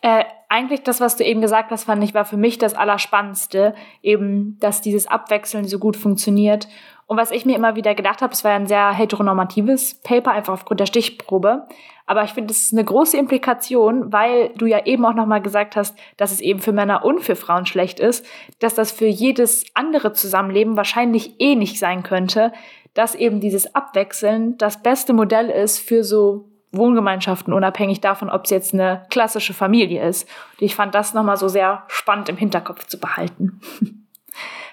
Äh, 0.00 0.24
eigentlich 0.48 0.82
das, 0.82 0.98
was 0.98 1.16
du 1.16 1.24
eben 1.24 1.42
gesagt 1.42 1.70
hast, 1.70 1.84
fand 1.84 2.02
ich, 2.02 2.14
war 2.14 2.24
für 2.24 2.38
mich 2.38 2.56
das 2.56 2.74
Allerspannendste, 2.74 3.74
eben, 4.02 4.58
dass 4.60 4.80
dieses 4.80 5.06
Abwechseln 5.06 5.66
so 5.66 5.78
gut 5.78 5.96
funktioniert 5.96 6.68
Und 7.06 7.18
was 7.18 7.32
ich 7.32 7.44
mir 7.44 7.56
immer 7.56 7.76
wieder 7.76 7.94
gedacht 7.94 8.22
habe, 8.22 8.32
es 8.32 8.44
war 8.44 8.52
ja 8.52 8.56
ein 8.56 8.66
sehr 8.66 8.92
heteronormatives 8.92 10.00
Paper, 10.02 10.30
einfach 10.30 10.54
aufgrund 10.54 10.80
der 10.80 10.86
Stichprobe. 10.86 11.66
Aber 12.10 12.24
ich 12.24 12.32
finde, 12.32 12.50
es 12.50 12.62
ist 12.62 12.72
eine 12.72 12.84
große 12.84 13.16
Implikation, 13.16 14.12
weil 14.12 14.48
du 14.56 14.66
ja 14.66 14.84
eben 14.84 15.06
auch 15.06 15.14
nochmal 15.14 15.40
gesagt 15.40 15.76
hast, 15.76 15.96
dass 16.16 16.32
es 16.32 16.40
eben 16.40 16.58
für 16.58 16.72
Männer 16.72 17.04
und 17.04 17.20
für 17.20 17.36
Frauen 17.36 17.66
schlecht 17.66 18.00
ist, 18.00 18.26
dass 18.58 18.74
das 18.74 18.90
für 18.90 19.06
jedes 19.06 19.64
andere 19.74 20.12
Zusammenleben 20.12 20.76
wahrscheinlich 20.76 21.40
eh 21.40 21.54
nicht 21.54 21.78
sein 21.78 22.02
könnte, 22.02 22.52
dass 22.94 23.14
eben 23.14 23.38
dieses 23.38 23.76
Abwechseln 23.76 24.58
das 24.58 24.82
beste 24.82 25.12
Modell 25.12 25.50
ist 25.50 25.78
für 25.78 26.02
so 26.02 26.48
Wohngemeinschaften, 26.72 27.52
unabhängig 27.54 28.00
davon, 28.00 28.28
ob 28.28 28.46
es 28.46 28.50
jetzt 28.50 28.74
eine 28.74 29.06
klassische 29.10 29.54
Familie 29.54 30.04
ist. 30.04 30.28
Und 30.58 30.64
ich 30.64 30.74
fand 30.74 30.96
das 30.96 31.14
nochmal 31.14 31.36
so 31.36 31.46
sehr 31.46 31.84
spannend 31.86 32.28
im 32.28 32.36
Hinterkopf 32.36 32.88
zu 32.88 32.98
behalten. 32.98 33.60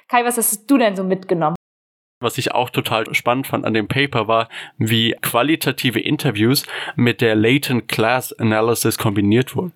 Kai, 0.08 0.26
was 0.26 0.38
hast 0.38 0.66
du 0.72 0.80
denn 0.80 0.96
so 0.96 1.04
mitgenommen? 1.04 1.57
Was 2.20 2.40
ich 2.40 2.52
auch 2.52 2.72
total 2.72 3.14
spannend 3.14 3.46
fand 3.46 3.64
an 3.64 3.76
dem 3.76 3.88
Paper 3.88 4.28
war, 4.28 4.50
wie 4.80 5.16
qualitative 5.22 6.00
Interviews 6.00 6.64
mit 6.96 7.22
der 7.22 7.36
Latent 7.36 7.88
Class 7.88 8.34
Analysis 8.34 8.98
kombiniert 8.98 9.56
wurden. 9.56 9.74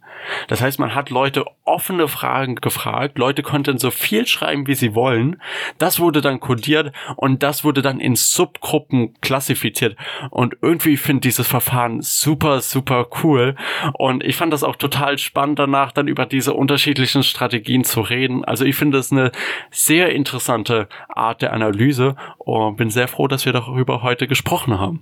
Das 0.48 0.62
heißt, 0.62 0.80
man 0.80 0.96
hat 0.96 1.12
Leute 1.12 1.46
offene 1.64 2.08
Fragen 2.08 2.56
gefragt, 2.56 3.18
Leute 3.18 3.44
konnten 3.44 3.78
so 3.78 3.92
viel 3.92 4.28
schreiben, 4.28 4.68
wie 4.68 4.74
sie 4.74 4.96
wollen. 4.96 5.42
Das 5.78 6.00
wurde 6.00 6.22
dann 6.22 6.40
kodiert 6.40 6.94
und 7.16 7.44
das 7.44 7.64
wurde 7.64 7.82
dann 7.82 8.00
in 8.00 8.16
Subgruppen 8.16 9.14
klassifiziert. 9.22 9.96
Und 10.32 10.58
irgendwie 10.62 10.98
finde 10.98 11.22
dieses 11.22 11.48
Verfahren 11.48 12.02
super, 12.02 12.62
super 12.62 13.08
cool. 13.24 13.56
Und 13.94 14.24
ich 14.24 14.36
fand 14.36 14.52
das 14.52 14.64
auch 14.64 14.76
total 14.76 15.18
spannend 15.18 15.60
danach, 15.60 15.92
dann 15.92 16.08
über 16.08 16.26
diese 16.26 16.54
unterschiedlichen 16.54 17.24
Strategien 17.24 17.84
zu 17.84 18.02
reden. 18.02 18.44
Also 18.44 18.66
ich 18.66 18.76
finde 18.76 18.98
es 18.98 19.12
eine 19.12 19.32
sehr 19.70 20.10
interessante 20.10 20.88
Art 21.08 21.42
der 21.42 21.54
Analyse 21.54 22.16
und 22.46 22.78
bin 22.78 22.90
sehr 22.90 23.08
froh, 23.08 23.28
dass 23.28 23.46
wir 23.46 23.54
darüber 23.54 24.04
heute 24.04 24.28
gesprochen 24.28 24.80
haben. 24.80 25.02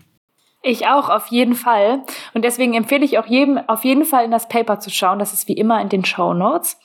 Ich 0.62 0.88
auch, 0.88 1.10
auf 1.10 1.28
jeden 1.28 1.56
Fall. 1.56 2.04
Und 2.34 2.44
deswegen 2.44 2.74
empfehle 2.74 3.06
ich 3.06 3.18
auch 3.18 3.28
jedem, 3.28 3.58
auf 3.70 3.86
jeden 3.86 4.04
Fall 4.04 4.26
in 4.26 4.32
das 4.32 4.50
Paper 4.50 4.80
zu 4.80 4.90
schauen. 4.90 5.18
Das 5.18 5.32
ist 5.32 5.48
wie 5.48 5.54
immer 5.54 5.80
in 5.82 5.88
den 5.88 6.04
Show 6.04 6.34
Notes. 6.34 6.78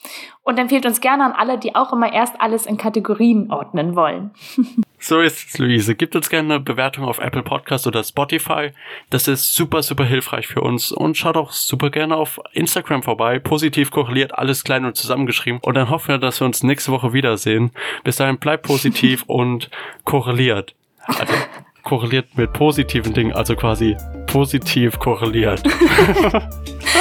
Und 0.45 0.59
empfehlt 0.59 0.87
uns 0.87 1.01
gerne 1.01 1.25
an 1.25 1.33
alle, 1.33 1.59
die 1.59 1.75
auch 1.75 1.93
immer 1.93 2.13
erst 2.13 2.41
alles 2.41 2.67
in 2.67 2.77
Kategorien 2.77 3.51
ordnen 3.51 3.97
wollen. 3.97 4.31
so 5.05 5.21
ist 5.21 5.49
es, 5.49 5.59
Luise. 5.59 5.95
Gibt 5.95 6.17
uns 6.17 6.31
gerne 6.31 6.55
eine 6.55 6.63
Bewertung 6.63 7.05
auf 7.05 7.19
Apple 7.19 7.43
Podcast 7.43 7.87
oder 7.87 8.03
Spotify. 8.03 8.71
Das 9.11 9.29
ist 9.29 9.55
super, 9.55 9.83
super 9.83 10.05
hilfreich 10.05 10.47
für 10.47 10.61
uns. 10.61 10.93
Und 10.93 11.17
schaut 11.17 11.37
auch 11.37 11.53
super 11.53 11.91
gerne 11.91 12.17
auf 12.17 12.41
Instagram 12.53 13.03
vorbei. 13.03 13.39
Positiv 13.39 13.91
korreliert, 13.91 14.37
alles 14.37 14.65
klein 14.65 14.85
und 14.85 14.97
zusammengeschrieben. 14.97 15.61
Und 15.61 15.75
dann 15.75 15.91
hoffen 15.91 16.09
wir, 16.09 16.19
dass 16.19 16.41
wir 16.41 16.47
uns 16.47 16.63
nächste 16.63 16.93
Woche 16.93 17.13
wiedersehen. 17.13 17.71
Bis 18.03 18.17
dahin 18.17 18.39
bleibt 18.39 18.67
positiv 18.67 19.23
und 19.27 19.71
korreliert. 20.05 20.75
Also, 21.07 21.35
korreliert 21.83 22.37
mit 22.39 22.53
positiven 22.55 23.13
Dingen, 23.13 23.35
also 23.35 23.57
quasi 23.57 23.97
positiv 24.27 24.99
korreliert. 24.99 25.63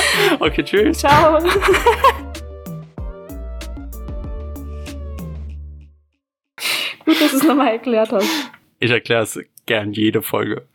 okay, 0.40 0.64
tschüss. 0.64 1.00
Ciao. 1.00 1.40
Gut, 7.06 7.20
dass 7.22 7.32
du 7.32 7.38
es 7.38 7.44
nochmal 7.44 7.74
erklärt 7.74 8.12
hast. 8.12 8.30
Ich 8.80 8.92
erkläre 8.92 9.24
es 9.24 9.40
gern 9.66 9.94
jede 9.94 10.22
Folge. 10.22 10.68